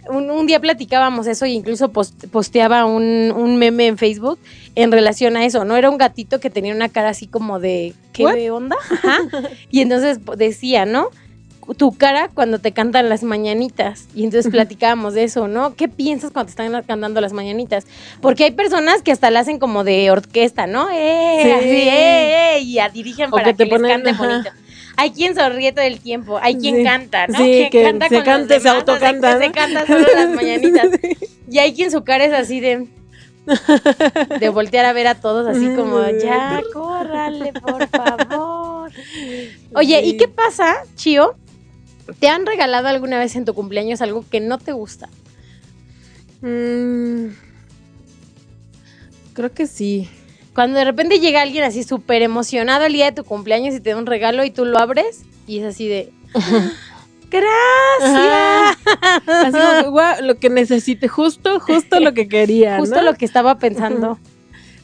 [0.09, 4.37] un, un día platicábamos eso e incluso post- posteaba un, un meme en Facebook
[4.75, 5.77] en relación a eso, ¿no?
[5.77, 8.51] Era un gatito que tenía una cara así como de, ¿qué What?
[8.57, 8.77] onda?
[8.91, 9.19] Ajá.
[9.71, 11.11] Y entonces po- decía, ¿no?
[11.77, 14.07] Tu cara cuando te cantan las mañanitas.
[14.15, 15.75] Y entonces platicábamos de eso, ¿no?
[15.75, 17.87] ¿Qué piensas cuando te están cantando las mañanitas?
[18.21, 20.89] Porque hay personas que hasta la hacen como de orquesta, ¿no?
[20.91, 21.41] ¡Eh!
[21.43, 21.51] Sí.
[21.51, 22.57] Así, ¡eh!
[22.57, 24.27] eh", Y ya dirigen para que que, te les ponen, cante ajá.
[24.27, 24.51] bonito.
[24.97, 26.85] Hay quien sonríe todo el tiempo, hay quien Sí.
[26.85, 27.39] canta, ¿no?
[27.39, 29.41] Sí, Quien que se con canta, se autocanta, ¿no?
[29.41, 30.89] Se canta solo las mañanitas.
[31.49, 32.89] Y hay quien su cara es así de.
[34.39, 38.93] De voltear a ver a todos así como, ya, córrale, por favor.
[39.75, 41.35] Oye, ¿y qué pasa, Chio?
[42.19, 45.09] ¿Te han regalado alguna vez en tu cumpleaños algo que no te gusta?
[46.41, 47.29] Mm,
[49.35, 50.09] creo que sí.
[50.55, 53.91] Cuando de repente llega alguien así súper emocionado el día de tu cumpleaños y te
[53.91, 56.13] da un regalo y tú lo abres y es así de...
[57.31, 58.79] ¡Gracias!
[59.27, 62.77] Así como, guau, lo que necesite, justo, justo lo que quería.
[62.81, 63.03] Justo ¿no?
[63.03, 64.19] lo que estaba pensando.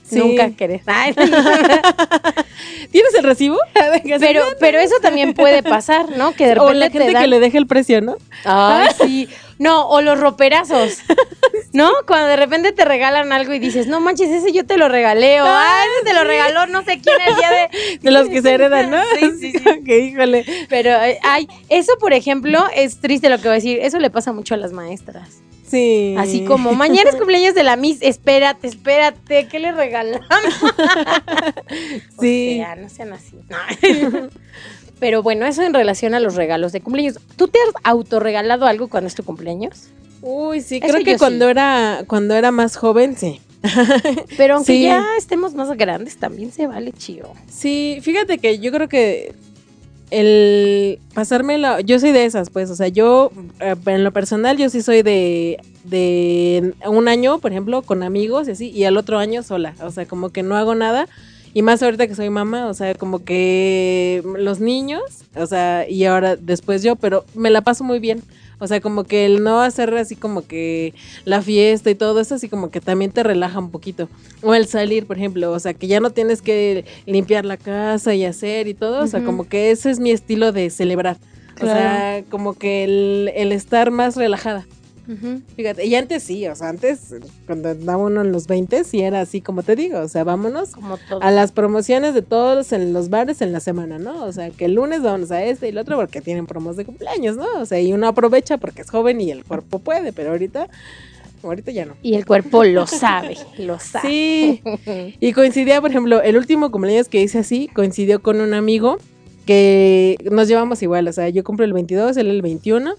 [0.09, 0.19] Sí.
[0.19, 0.81] Nunca querer.
[0.87, 1.15] Ay,
[2.91, 3.59] ¿Tienes el recibo?
[4.21, 6.33] pero, pero eso también puede pasar, ¿no?
[6.33, 7.23] Que de o repente la te gente dan...
[7.23, 8.17] que le deja el precio, ¿no?
[8.45, 9.29] Ay, sí.
[9.59, 10.99] No, o los roperazos.
[11.73, 11.91] ¿No?
[12.07, 15.43] Cuando de repente te regalan algo y dices, no manches, ese yo te lo regalé.
[15.43, 17.99] O, ah, ese te lo regaló no sé quién el día de.
[17.99, 19.03] De los que se heredan, ¿no?
[19.19, 19.85] Sí, sí, sí.
[19.85, 20.45] que híjole.
[20.69, 23.81] Pero, eh, ay, eso, por ejemplo, es triste lo que voy a decir.
[23.83, 25.43] Eso le pasa mucho a las maestras.
[25.71, 26.15] Sí.
[26.19, 30.27] Así como, mañana es cumpleaños de la Miss, espérate, espérate, ¿qué le regalamos?
[32.21, 32.61] Sí.
[32.61, 33.37] O sea, no sean así.
[33.49, 34.29] No.
[35.01, 37.19] Pero bueno, eso en relación a los regalos de cumpleaños.
[37.37, 39.89] ¿Tú te has autorregalado algo cuando es tu cumpleaños?
[40.23, 41.51] Uy, sí, Eso creo que cuando sí.
[41.53, 43.41] era cuando era más joven, sí.
[44.37, 44.83] Pero aunque Sí.
[44.83, 47.33] ya estemos más grandes, también se vale chido.
[47.49, 49.35] Sí, fíjate que yo creo que
[50.11, 53.31] el pasármelo, yo soy de esas, pues, o sea, yo
[53.61, 58.49] eh, en lo personal yo sí soy de de un año, por ejemplo, con amigos
[58.49, 61.09] y así, y al otro año sola, o sea, como que no hago nada.
[61.55, 65.03] Y más ahorita que soy mamá, o sea, como que los niños,
[65.35, 68.23] o sea, y ahora después yo, pero me la paso muy bien.
[68.61, 70.95] O sea, como que el no hacer así como que
[71.25, 74.09] la fiesta y todo eso, así como que también te relaja un poquito.
[74.43, 78.15] O el salir, por ejemplo, o sea, que ya no tienes que limpiar la casa
[78.15, 81.19] y hacer y todo, o sea, como que ese es mi estilo de celebrar.
[81.61, 84.67] O sea, como que el, el estar más relajada.
[85.57, 87.15] Fíjate, y antes sí, o sea, antes,
[87.47, 90.71] cuando andaba uno en los 20, sí era así como te digo, o sea, vámonos
[90.71, 94.25] Como a las promociones de todos en los bares en la semana, ¿no?
[94.25, 96.85] O sea, que el lunes vamos a este y el otro porque tienen promos de
[96.85, 97.47] cumpleaños, ¿no?
[97.59, 100.69] O sea, y uno aprovecha porque es joven y el cuerpo puede, pero ahorita,
[101.43, 101.95] ahorita ya no.
[102.03, 104.09] Y el cuerpo lo sabe, lo sabe.
[104.09, 104.63] Sí.
[105.21, 108.99] Y coincidía, por ejemplo, el último cumpleaños que hice así, coincidió con un amigo
[109.47, 112.95] que nos llevamos igual, o sea, yo cumplo el 22, él el 21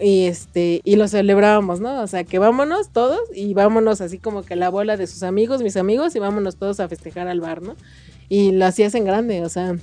[0.00, 2.02] y este y lo celebrábamos, ¿no?
[2.02, 5.62] O sea, que vámonos todos y vámonos así como que la bola de sus amigos,
[5.62, 7.76] mis amigos y vámonos todos a festejar al bar, ¿no?
[8.28, 9.76] Y lo hacías en grande, o sea,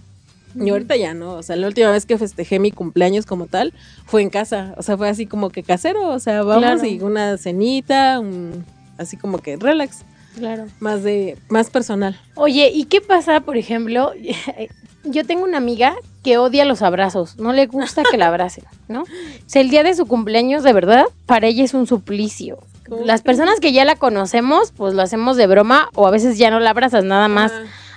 [0.60, 3.74] y ahorita ya no, o sea, la última vez que festejé mi cumpleaños como tal
[4.06, 6.86] fue en casa, o sea, fue así como que casero, o sea, vamos Claro.
[6.86, 8.66] y una cenita, un-
[8.98, 10.00] así como que relax,
[10.36, 10.66] Claro.
[10.82, 12.20] más de más personal.
[12.36, 14.12] Oye, ¿y qué pasa, por ejemplo?
[15.04, 19.02] Yo tengo una amiga que odia los abrazos, no le gusta que la abracen, ¿no?
[19.02, 19.06] O
[19.48, 22.60] sea, el día de su cumpleaños, de verdad, para ella es un suplicio.
[22.88, 26.38] ¿Cómo Las personas que ya la conocemos, pues lo hacemos de broma o a veces
[26.38, 27.52] ya no la abrazas, nada más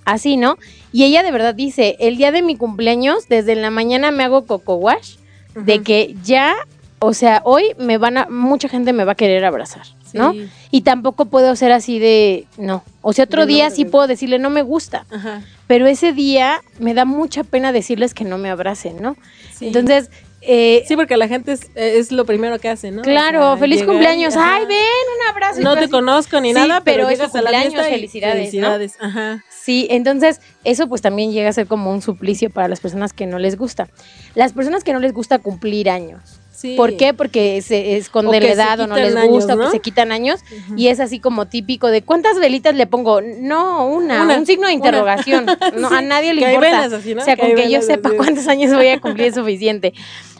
[0.05, 0.57] así, ¿no?
[0.93, 4.47] Y ella de verdad dice, el día de mi cumpleaños, desde la mañana me hago
[4.47, 5.17] coco wash,
[5.55, 6.55] de que ya,
[6.99, 10.33] o sea, hoy me van a, mucha gente me va a querer abrazar, ¿no?
[10.71, 12.83] Y tampoco puedo ser así de, no.
[13.03, 15.43] O sea, otro no, día sí puedo decirle, no me gusta, Ajá.
[15.67, 19.17] pero ese día me da mucha pena decirles que no me abracen, ¿no?
[19.53, 19.67] Sí.
[19.67, 20.11] Entonces,
[20.41, 23.03] eh, sí, porque la gente es, es lo primero que hace, ¿no?
[23.03, 24.57] claro, O sea, feliz llegar cumpleaños, ajá.
[24.57, 25.61] ay, ven, un abrazo.
[25.63, 28.97] No te así, conozco ni Sí, nada, pero, pero es a la fiesta felicidades, felicidades.
[29.01, 29.43] Ajá.
[29.49, 33.27] Sí, entonces eso pues también llega a ser como un suplicio para las personas que
[33.27, 33.89] no les gusta.
[34.35, 36.41] Las personas que no les gusta cumplir años.
[36.65, 36.77] Sí.
[36.79, 37.13] ¿Por qué?
[37.13, 39.67] Porque se esconden que la edad o no les años, gusta, ¿no?
[39.69, 40.41] o se quitan años.
[40.79, 43.21] Y es así como típico de ¿cuántas velitas le pongo?
[43.21, 45.45] No, una, Una, un signo de interrogación.
[45.77, 46.71] No, a nadie le Que importa.
[46.71, 47.21] velas así, ¿no?
[47.21, 48.17] O sea, Que con que yo sepa así.
[48.17, 49.93] cuántos años voy a cumplir es suficiente.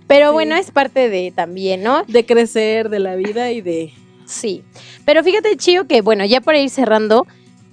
[0.07, 0.33] Pero Sí.
[0.33, 2.05] bueno, es parte de también, ¿no?
[2.09, 3.93] De crecer, de la vida y de...
[4.25, 4.63] Sí.
[5.05, 7.27] Pero fíjate, Chío, que bueno, ya para ir cerrando,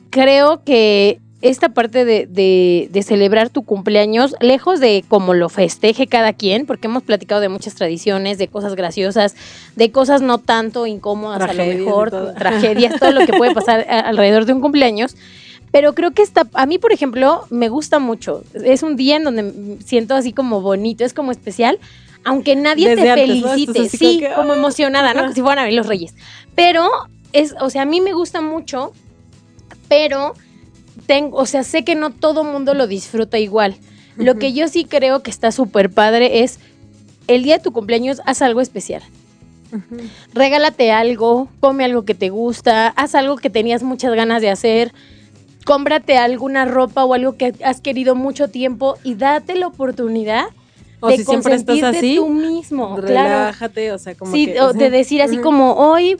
[0.10, 6.06] creo que esta parte de, de- de celebrar tu cumpleaños, lejos de cómo lo festeje
[6.08, 9.36] cada quien, porque hemos platicado de muchas tradiciones, de cosas graciosas,
[9.76, 12.34] de cosas no tanto incómodas Tragedias a lo mejor, todo.
[12.38, 15.16] tragedias, todo lo que puede pasar alrededor de un cumpleaños.
[15.72, 18.44] Pero creo que esta, a mí, por ejemplo, me gusta mucho.
[18.54, 21.80] Es un día en donde siento así como bonito, es como especial.
[22.26, 25.22] aunque nadie Desde te felicite, sí, como que, como emocionada, ¿no?
[25.22, 26.14] Como si fueran a ver los reyes.
[26.56, 26.88] Pero
[27.34, 28.92] es, o sea, a mí me gusta mucho,
[29.88, 30.34] pero
[31.06, 33.76] tengo, o sea, sé que no todo mundo lo disfruta igual.
[34.18, 36.60] Lo que yo sí creo que está súper padre es
[37.28, 39.02] el día de tu cumpleaños haz algo especial.
[40.34, 44.94] Regálate algo, come algo que te gusta, haz algo que tenías muchas ganas de hacer,
[45.66, 50.46] cómprate alguna ropa o algo que has querido mucho tiempo y date la oportunidad
[51.00, 53.30] O de si siempre estás así, tú mismo, claro.
[53.30, 56.18] relájate, o sea, como Sí, que, o de decir así como hoy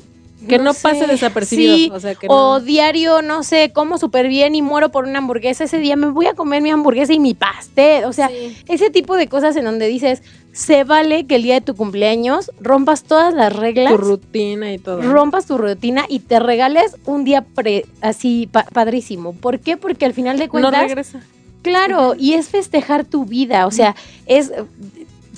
[0.48, 2.66] que no, pase sé, desapercibido, sí, o sea, que o no.
[2.66, 5.64] diario, no sé, como súper bien y muero por una hamburguesa.
[5.66, 8.06] Ese día me voy a comer mi hamburguesa y mi pastel.
[8.06, 8.56] O sea, Sí.
[8.68, 10.24] ese tipo de cosas en donde dices,
[10.54, 14.78] se vale que el día de tu cumpleaños rompas todas las reglas, tu rutina y
[14.80, 15.02] todo.
[15.02, 19.34] rompas tu rutina y te regales un día pre- así pa- padrísimo.
[19.34, 19.78] ¿Por qué?
[19.78, 21.22] Porque al final de no cuentas, regresa.
[21.62, 23.66] claro, y es festejar tu vida.
[23.68, 24.52] O sea, es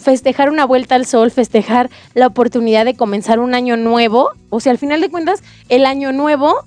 [0.03, 4.29] festejar una vuelta al sol, festejar la oportunidad de comenzar un año nuevo.
[4.49, 6.65] O sea, al final de cuentas, el año nuevo O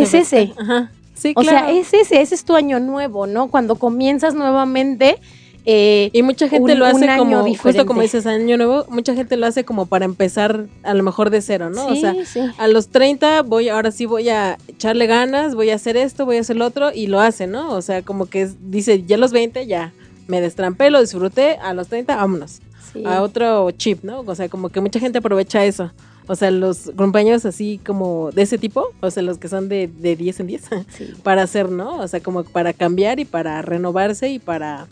[0.00, 0.52] es ese.
[0.58, 0.90] Ajá.
[1.14, 1.58] Sí, O claro.
[1.58, 3.48] sea, es ese, ese es tu año nuevo, ¿no?
[3.48, 5.18] Cuando comienzas nuevamente.
[5.66, 9.36] eh, Y mucha gente un- lo hace como, justo como dices, año nuevo, mucha gente
[9.38, 11.86] lo hace como para empezar a lo mejor de cero, ¿no?
[11.86, 12.40] o sí, sea, sí.
[12.58, 16.36] a los 30 voy, ahora sí voy a echarle ganas, voy a hacer esto, voy
[16.36, 17.70] a hacer lo otro, y lo hace, ¿no?
[17.72, 19.94] O sea, como que dice, ya los 20 ya
[20.26, 22.60] me destrampé, lo disfruté, a los 30 vámonos,
[22.92, 23.02] sí.
[23.04, 24.20] a otro chip, ¿no?
[24.20, 25.90] O sea, como que mucha gente aprovecha eso.
[26.26, 29.88] O sea, los compañeros así como de ese tipo, o sea, los que son de,
[29.88, 31.12] de 10 en 10, Sí.
[31.22, 31.98] para hacer, ¿no?
[31.98, 34.86] O sea, como para cambiar y para renovarse y para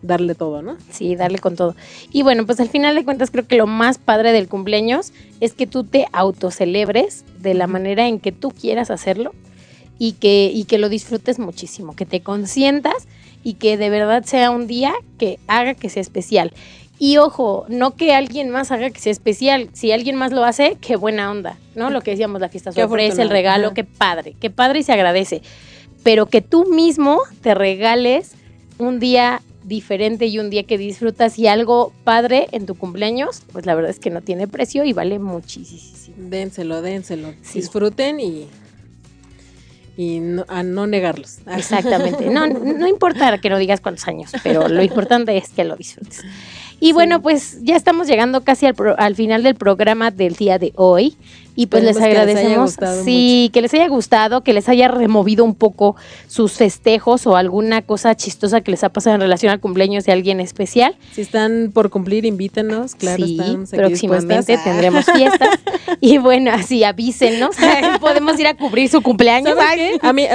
[0.00, 0.76] darle todo, ¿no?
[0.90, 1.76] Sí, darle con todo.
[2.10, 5.52] Y bueno, pues al final de cuentas creo que lo más padre del cumpleaños es
[5.52, 9.32] que tú te autocelebres de la manera en que tú quieras hacerlo
[9.98, 13.06] y que, y que lo disfrutes muchísimo, que te consientas
[13.42, 16.52] y que de verdad sea un día que haga que sea especial.
[16.98, 19.70] Y ojo, no que alguien más haga que sea especial.
[19.72, 21.90] Si alguien más lo hace, qué buena onda, ¿no?
[21.90, 23.74] Lo que decíamos, la fiesta sorpresa, el regalo, ajá.
[23.74, 25.42] qué padre, qué padre y se agradece.
[26.04, 28.32] Pero que tú mismo te regales
[28.78, 33.66] un día diferente y un día que disfrutas y algo padre en tu cumpleaños, pues
[33.66, 36.16] la verdad es que no tiene precio y vale muchísimo.
[36.16, 37.34] Dénselo, dénselo.
[37.42, 37.60] Sí.
[37.60, 38.46] Disfruten y,
[39.96, 41.38] y no, a no negarlos.
[41.56, 42.30] Exactamente.
[42.30, 46.22] No, no importa que no digas cuántos años, pero lo importante es que lo disfrutes.
[46.80, 50.58] Y bueno, pues ya estamos llegando casi al, pro- al final del programa del día
[50.58, 51.16] de hoy.
[51.54, 54.68] Y pues les Esperemos que les agradecemos, gustado sí, que les haya gustado, que les
[54.68, 55.96] haya removido un poco
[56.26, 60.12] sus festejos o alguna cosa chistosa que les ha pasado en relación al cumpleaños de
[60.12, 60.96] alguien especial.
[61.12, 62.94] Si están por cumplir, invítenos.
[62.94, 64.64] Claro, sí, estamos aquí próximamente dispuestas.
[64.64, 65.48] Tendremos fiestas.
[66.00, 67.56] y bueno, así avísenos.
[68.00, 69.56] Podemos ir a cubrir su cumpleaños.
[70.00, 70.26] A mí,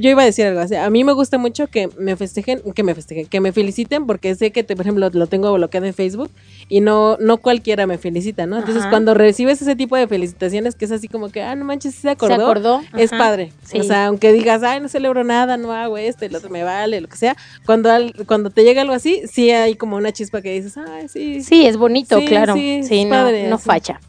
[0.00, 0.74] yo iba a decir algo así.
[0.74, 4.34] A mí me gusta mucho que me festejen, que me festejen, que me feliciten, porque
[4.34, 6.30] sé que, te- por ejemplo, lo tengo bloqueado en Facebook
[6.68, 8.56] y no, no cualquiera me felicita, ¿no?
[8.58, 8.90] Entonces, Ajá.
[8.90, 12.02] cuando recibes ese tipo de felicitaciones, que es así como que, ah, no manches, ¿sí
[12.02, 12.36] se acordó.
[12.36, 12.80] ¿Se acordó?
[12.96, 13.22] Es Ajá.
[13.22, 13.52] padre.
[13.64, 13.80] Sí.
[13.80, 17.00] O sea, aunque digas, ay, no celebro nada, no hago esto, el otro me vale,
[17.00, 17.36] lo que sea.
[17.66, 21.08] Cuando, al- cuando te llega algo así, sí hay como una chispa que dices, ay,
[21.08, 21.42] sí.
[21.42, 22.54] Sí, es bonito, Sí, claro.
[22.54, 24.00] sí, no, padre, no facha.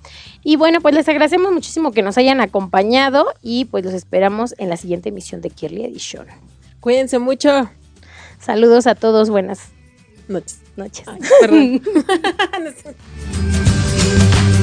[0.43, 4.69] Y bueno, pues les agradecemos muchísimo que nos hayan acompañado y pues los esperamos en
[4.69, 6.27] la siguiente emisión de Kirly Edition.
[6.81, 7.69] Cuídense mucho.
[8.39, 9.69] Saludos a todos, buenas
[10.27, 10.59] Noches.
[10.75, 11.05] noches.
[11.07, 11.81] Ay, perdón.